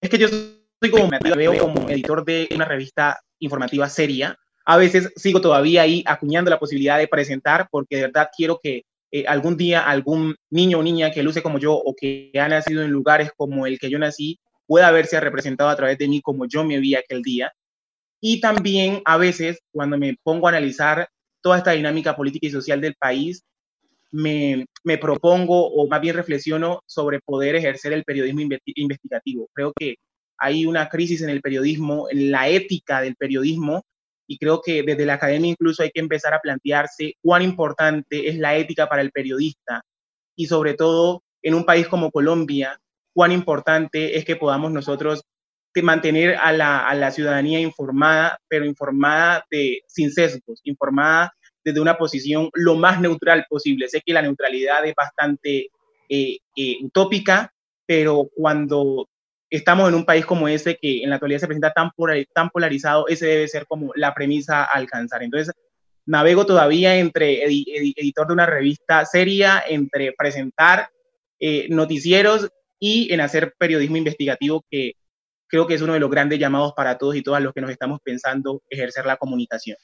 es 0.00 0.10
que 0.10 0.18
yo 0.18 0.28
soy 0.28 0.90
como 0.90 1.08
me 1.08 1.18
veo 1.18 1.58
como 1.58 1.88
editor 1.88 2.24
de 2.24 2.48
una 2.54 2.64
revista 2.64 3.20
informativa 3.38 3.88
seria. 3.88 4.38
A 4.64 4.76
veces 4.76 5.12
sigo 5.16 5.40
todavía 5.40 5.82
ahí 5.82 6.02
acuñando 6.06 6.50
la 6.50 6.58
posibilidad 6.58 6.98
de 6.98 7.08
presentar 7.08 7.68
porque 7.70 7.96
de 7.96 8.02
verdad 8.02 8.30
quiero 8.34 8.60
que 8.62 8.84
eh, 9.10 9.24
algún 9.28 9.56
día 9.56 9.80
algún 9.80 10.34
niño 10.50 10.78
o 10.78 10.82
niña 10.82 11.10
que 11.10 11.22
luce 11.22 11.42
como 11.42 11.58
yo 11.58 11.74
o 11.74 11.94
que 11.94 12.32
ha 12.34 12.48
nacido 12.48 12.82
en 12.82 12.90
lugares 12.90 13.30
como 13.36 13.66
el 13.66 13.78
que 13.78 13.90
yo 13.90 13.98
nací 13.98 14.38
pueda 14.66 14.90
verse 14.90 15.20
representado 15.20 15.70
a 15.70 15.76
través 15.76 15.98
de 15.98 16.08
mí 16.08 16.20
como 16.20 16.46
yo 16.46 16.64
me 16.64 16.80
vi 16.80 16.94
aquel 16.94 17.22
día. 17.22 17.52
Y 18.20 18.40
también 18.40 19.02
a 19.04 19.18
veces 19.18 19.60
cuando 19.70 19.98
me 19.98 20.16
pongo 20.22 20.46
a 20.46 20.50
analizar 20.50 21.08
toda 21.42 21.58
esta 21.58 21.72
dinámica 21.72 22.16
política 22.16 22.46
y 22.46 22.50
social 22.50 22.80
del 22.80 22.94
país, 22.94 23.44
me, 24.10 24.66
me 24.82 24.96
propongo 24.96 25.68
o 25.68 25.86
más 25.88 26.00
bien 26.00 26.16
reflexiono 26.16 26.82
sobre 26.86 27.20
poder 27.20 27.54
ejercer 27.56 27.92
el 27.92 28.04
periodismo 28.04 28.40
investigativo. 28.74 29.48
Creo 29.52 29.72
que 29.78 29.96
hay 30.38 30.66
una 30.66 30.88
crisis 30.88 31.20
en 31.22 31.30
el 31.30 31.42
periodismo, 31.42 32.08
en 32.10 32.30
la 32.30 32.48
ética 32.48 33.00
del 33.02 33.14
periodismo, 33.16 33.84
y 34.26 34.38
creo 34.38 34.60
que 34.64 34.82
desde 34.82 35.06
la 35.06 35.14
academia 35.14 35.50
incluso 35.50 35.82
hay 35.82 35.90
que 35.90 36.00
empezar 36.00 36.34
a 36.34 36.40
plantearse 36.40 37.14
cuán 37.22 37.42
importante 37.42 38.28
es 38.28 38.38
la 38.38 38.56
ética 38.56 38.88
para 38.88 39.02
el 39.02 39.10
periodista 39.10 39.82
y 40.36 40.46
sobre 40.46 40.74
todo 40.74 41.22
en 41.42 41.54
un 41.54 41.64
país 41.64 41.86
como 41.88 42.10
Colombia, 42.10 42.80
cuán 43.12 43.32
importante 43.32 44.16
es 44.16 44.24
que 44.24 44.36
podamos 44.36 44.72
nosotros 44.72 45.22
mantener 45.82 46.36
a 46.36 46.52
la, 46.52 46.86
a 46.86 46.94
la 46.94 47.10
ciudadanía 47.10 47.60
informada, 47.60 48.38
pero 48.48 48.64
informada 48.64 49.44
de, 49.50 49.82
sin 49.88 50.12
sesgos, 50.12 50.60
informada 50.64 51.32
desde 51.64 51.80
una 51.80 51.96
posición 51.96 52.50
lo 52.52 52.76
más 52.76 53.00
neutral 53.00 53.46
posible. 53.48 53.88
Sé 53.88 54.02
que 54.04 54.12
la 54.12 54.22
neutralidad 54.22 54.84
es 54.86 54.94
bastante 54.94 55.68
eh, 56.08 56.38
eh, 56.56 56.76
utópica, 56.82 57.52
pero 57.86 58.28
cuando 58.34 59.08
estamos 59.50 59.88
en 59.88 59.94
un 59.94 60.04
país 60.04 60.26
como 60.26 60.48
ese 60.48 60.76
que 60.76 61.02
en 61.02 61.10
la 61.10 61.16
actualidad 61.16 61.40
se 61.40 61.46
presenta 61.46 61.72
tan, 61.72 61.90
tan 62.32 62.50
polarizado, 62.50 63.06
ese 63.08 63.26
debe 63.26 63.48
ser 63.48 63.66
como 63.66 63.92
la 63.94 64.14
premisa 64.14 64.62
a 64.62 64.64
alcanzar. 64.64 65.22
Entonces, 65.22 65.54
navego 66.06 66.44
todavía 66.46 66.96
entre 66.96 67.44
editor 67.44 68.26
de 68.26 68.32
una 68.32 68.46
revista 68.46 69.04
seria, 69.04 69.62
entre 69.68 70.12
presentar 70.12 70.88
eh, 71.40 71.66
noticieros 71.70 72.48
y 72.78 73.12
en 73.12 73.20
hacer 73.20 73.54
periodismo 73.58 73.96
investigativo, 73.96 74.64
que 74.70 74.92
creo 75.46 75.66
que 75.66 75.74
es 75.74 75.82
uno 75.82 75.92
de 75.92 76.00
los 76.00 76.10
grandes 76.10 76.38
llamados 76.38 76.72
para 76.74 76.98
todos 76.98 77.16
y 77.16 77.22
todas 77.22 77.42
los 77.42 77.52
que 77.52 77.60
nos 77.60 77.70
estamos 77.70 78.00
pensando 78.02 78.62
ejercer 78.68 79.06
la 79.06 79.16
comunicación. 79.16 79.76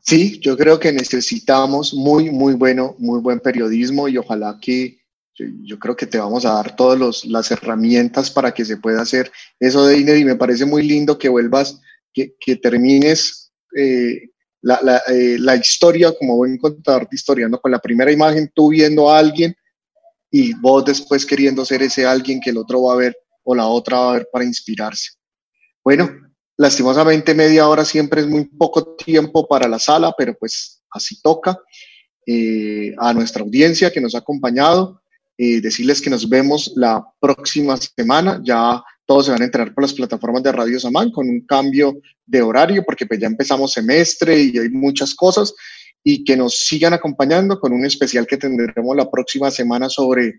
Sí, 0.00 0.38
yo 0.40 0.56
creo 0.56 0.78
que 0.78 0.92
necesitamos 0.92 1.94
muy, 1.94 2.30
muy 2.30 2.54
bueno, 2.54 2.94
muy 2.98 3.20
buen 3.20 3.40
periodismo 3.40 4.06
y 4.06 4.18
ojalá 4.18 4.58
que 4.60 4.98
yo, 5.36 5.78
creo 5.78 5.96
que 5.96 6.06
te 6.06 6.18
vamos 6.18 6.44
a 6.44 6.54
dar 6.54 6.76
todas 6.76 7.24
las 7.24 7.50
herramientas 7.50 8.30
para 8.30 8.52
que 8.52 8.64
se 8.64 8.76
pueda 8.76 9.02
hacer 9.02 9.30
eso 9.58 9.86
de 9.86 9.98
INED 9.98 10.16
y 10.16 10.24
me 10.24 10.36
parece 10.36 10.64
muy 10.64 10.82
lindo 10.82 11.18
que 11.18 11.28
vuelvas, 11.28 11.80
que, 12.12 12.34
que 12.38 12.56
termines 12.56 13.52
eh, 13.76 14.30
la, 14.62 14.80
la, 14.82 15.02
eh, 15.08 15.36
la, 15.38 15.56
historia 15.56 16.12
como 16.16 16.36
buen 16.36 16.56
contador 16.58 17.02
de 17.02 17.16
historia, 17.16 17.48
¿no? 17.48 17.60
con 17.60 17.72
la 17.72 17.80
primera 17.80 18.12
imagen 18.12 18.50
tú 18.54 18.70
viendo 18.70 19.10
a 19.10 19.18
alguien 19.18 19.54
y 20.30 20.54
vos 20.54 20.84
después 20.84 21.26
queriendo 21.26 21.64
ser 21.64 21.82
ese 21.82 22.06
alguien 22.06 22.40
que 22.40 22.50
el 22.50 22.58
otro 22.58 22.82
va 22.82 22.94
a 22.94 22.96
ver 22.96 23.16
o 23.42 23.54
la 23.54 23.66
otra 23.66 23.98
va 23.98 24.10
a 24.10 24.14
ver 24.14 24.28
para 24.32 24.44
inspirarse. 24.44 25.10
Bueno, 25.84 26.10
lastimosamente 26.56 27.34
media 27.34 27.68
hora 27.68 27.84
siempre 27.84 28.22
es 28.22 28.26
muy 28.26 28.44
poco 28.44 28.94
tiempo 28.96 29.46
para 29.46 29.68
la 29.68 29.78
sala, 29.78 30.14
pero 30.16 30.34
pues 30.34 30.82
así 30.90 31.20
toca. 31.20 31.58
Eh, 32.26 32.94
a 32.96 33.12
nuestra 33.12 33.42
audiencia 33.42 33.92
que 33.92 34.00
nos 34.00 34.14
ha 34.14 34.18
acompañado, 34.18 35.02
eh, 35.36 35.60
decirles 35.60 36.00
que 36.00 36.10
nos 36.10 36.28
vemos 36.28 36.72
la 36.76 37.04
próxima 37.20 37.76
semana. 37.76 38.40
Ya 38.44 38.82
todos 39.06 39.26
se 39.26 39.32
van 39.32 39.42
a 39.42 39.46
enterar 39.46 39.74
por 39.74 39.82
las 39.82 39.92
plataformas 39.92 40.42
de 40.42 40.52
Radio 40.52 40.78
Samán 40.78 41.10
con 41.10 41.28
un 41.28 41.40
cambio 41.46 42.00
de 42.24 42.40
horario 42.40 42.84
porque 42.84 43.06
pues 43.06 43.20
ya 43.20 43.26
empezamos 43.26 43.72
semestre 43.72 44.40
y 44.40 44.58
hay 44.58 44.68
muchas 44.70 45.14
cosas 45.14 45.52
y 46.02 46.22
que 46.22 46.36
nos 46.36 46.54
sigan 46.54 46.92
acompañando 46.92 47.58
con 47.58 47.72
un 47.72 47.84
especial 47.84 48.26
que 48.26 48.36
tendremos 48.36 48.96
la 48.96 49.10
próxima 49.10 49.50
semana 49.50 49.88
sobre 49.88 50.34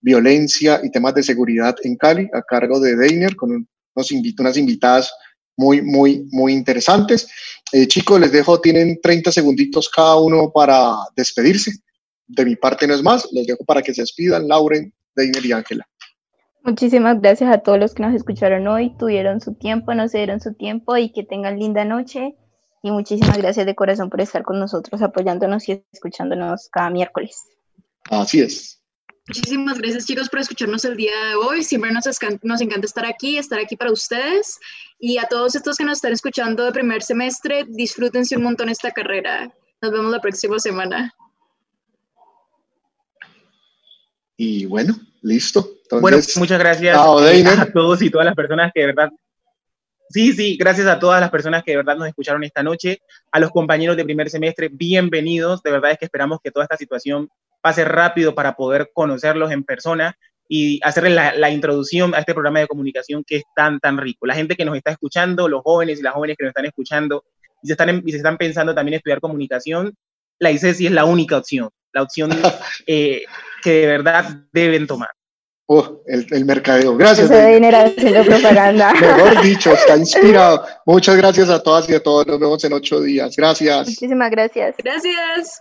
violencia 0.00 0.80
y 0.82 0.90
temas 0.90 1.14
de 1.14 1.22
seguridad 1.22 1.76
en 1.84 1.96
Cali 1.96 2.28
a 2.32 2.42
cargo 2.42 2.80
de 2.80 2.96
Deiner 2.96 3.36
con 3.36 3.50
unos 3.94 4.10
unas 4.38 4.56
invitadas 4.56 5.12
muy, 5.56 5.82
muy, 5.82 6.26
muy 6.30 6.54
interesantes. 6.54 7.28
Eh, 7.70 7.86
chicos, 7.86 8.18
les 8.18 8.32
dejo, 8.32 8.60
tienen 8.60 8.98
30 9.00 9.30
segunditos 9.30 9.90
cada 9.90 10.16
uno 10.16 10.50
para 10.50 10.94
despedirse 11.14 11.72
de 12.30 12.44
mi 12.44 12.56
parte 12.56 12.86
no 12.86 12.94
es 12.94 13.02
más, 13.02 13.28
los 13.32 13.46
dejo 13.46 13.64
para 13.64 13.82
que 13.82 13.94
se 13.94 14.02
despidan, 14.02 14.48
Lauren, 14.48 14.92
Deiner 15.16 15.44
y 15.44 15.52
Ángela. 15.52 15.88
Muchísimas 16.62 17.20
gracias 17.20 17.52
a 17.52 17.58
todos 17.58 17.78
los 17.78 17.94
que 17.94 18.02
nos 18.02 18.14
escucharon 18.14 18.66
hoy, 18.68 18.94
tuvieron 18.98 19.40
su 19.40 19.54
tiempo, 19.54 19.94
nos 19.94 20.12
dieron 20.12 20.40
su 20.40 20.54
tiempo 20.54 20.96
y 20.96 21.10
que 21.10 21.24
tengan 21.24 21.58
linda 21.58 21.84
noche. 21.84 22.36
Y 22.82 22.90
muchísimas 22.90 23.36
gracias 23.36 23.66
de 23.66 23.74
corazón 23.74 24.08
por 24.08 24.20
estar 24.20 24.42
con 24.42 24.58
nosotros, 24.58 25.02
apoyándonos 25.02 25.68
y 25.68 25.84
escuchándonos 25.92 26.68
cada 26.70 26.90
miércoles. 26.90 27.44
Así 28.10 28.40
es. 28.40 28.80
Muchísimas 29.28 29.78
gracias 29.78 30.06
chicos 30.06 30.28
por 30.28 30.40
escucharnos 30.40 30.84
el 30.84 30.96
día 30.96 31.12
de 31.28 31.34
hoy. 31.34 31.62
Siempre 31.62 31.92
nos, 31.92 32.04
nos 32.42 32.60
encanta 32.60 32.86
estar 32.86 33.06
aquí, 33.06 33.36
estar 33.36 33.58
aquí 33.58 33.76
para 33.76 33.92
ustedes. 33.92 34.58
Y 34.98 35.18
a 35.18 35.24
todos 35.24 35.54
estos 35.54 35.76
que 35.76 35.84
nos 35.84 35.98
están 35.98 36.12
escuchando 36.12 36.64
de 36.64 36.72
primer 36.72 37.02
semestre, 37.02 37.64
disfrútense 37.68 38.36
un 38.36 38.44
montón 38.44 38.68
esta 38.70 38.90
carrera. 38.90 39.52
Nos 39.82 39.92
vemos 39.92 40.10
la 40.10 40.20
próxima 40.20 40.58
semana. 40.58 41.14
Y 44.42 44.64
bueno, 44.64 44.94
listo. 45.20 45.68
bueno, 46.00 46.16
muchas 46.36 46.58
gracias 46.58 46.96
a 46.96 47.04
todos 47.74 48.00
y 48.00 48.08
todas 48.08 48.24
las 48.24 48.34
personas 48.34 48.72
que 48.74 48.80
de 48.80 48.86
verdad 48.86 49.10
Sí, 50.08 50.32
sí, 50.32 50.56
gracias 50.56 50.86
a 50.86 50.98
todas 50.98 51.20
las 51.20 51.28
personas 51.28 51.62
que 51.62 51.72
de 51.72 51.76
verdad 51.76 51.96
nos 51.96 52.08
escucharon 52.08 52.42
esta 52.42 52.62
noche, 52.62 53.02
a 53.30 53.38
los 53.38 53.50
compañeros 53.50 53.98
de 53.98 54.04
primer 54.04 54.30
semestre, 54.30 54.70
bienvenidos. 54.72 55.62
De 55.62 55.70
verdad 55.70 55.90
es 55.90 55.98
que 55.98 56.06
esperamos 56.06 56.38
que 56.42 56.50
toda 56.50 56.64
esta 56.64 56.78
situación 56.78 57.28
pase 57.60 57.84
rápido 57.84 58.34
para 58.34 58.56
poder 58.56 58.90
conocerlos 58.94 59.52
en 59.52 59.62
persona 59.62 60.16
y 60.48 60.80
hacerles 60.84 61.12
la, 61.12 61.34
la, 61.34 61.50
introducción 61.50 62.14
a 62.14 62.20
este 62.20 62.32
programa 62.32 62.60
de 62.60 62.66
comunicación 62.66 63.22
que 63.26 63.36
es 63.36 63.42
tan, 63.54 63.78
tan 63.78 63.98
rico. 63.98 64.24
La 64.24 64.34
gente 64.34 64.56
que 64.56 64.64
nos 64.64 64.74
está 64.74 64.90
escuchando, 64.90 65.48
los 65.48 65.60
jóvenes 65.62 66.00
y 66.00 66.02
las 66.02 66.14
jóvenes 66.14 66.38
que 66.38 66.44
nos 66.44 66.52
están 66.52 66.64
escuchando 66.64 67.24
y 67.62 67.66
se 67.66 67.74
están, 67.74 68.02
y 68.06 68.10
se 68.10 68.16
están 68.16 68.38
pensando 68.38 68.74
también 68.74 68.94
estudiar 68.94 69.20
comunicación, 69.20 69.94
la 70.38 70.50
ICESI 70.50 70.86
es 70.86 70.92
la 70.92 71.04
única 71.04 71.36
opción, 71.36 71.68
la 71.92 72.02
opción 72.02 72.30
eh, 72.86 73.24
que 73.60 73.70
de 73.70 73.86
verdad 73.86 74.24
deben 74.52 74.86
tomar. 74.86 75.10
Oh, 75.72 76.02
el, 76.06 76.26
el 76.30 76.44
mercadeo. 76.44 76.96
Gracias. 76.96 77.30
haciendo 77.30 78.24
propaganda. 78.24 78.92
Mejor 79.00 79.40
dicho, 79.40 79.72
está 79.72 79.96
inspirado. 79.96 80.66
Muchas 80.84 81.16
gracias 81.16 81.48
a 81.48 81.62
todas 81.62 81.88
y 81.88 81.94
a 81.94 82.02
todos. 82.02 82.26
Nos 82.26 82.40
vemos 82.40 82.64
en 82.64 82.72
ocho 82.72 83.00
días. 83.00 83.36
Gracias. 83.36 83.86
Muchísimas 83.86 84.30
gracias. 84.32 84.74
Gracias. 84.78 85.60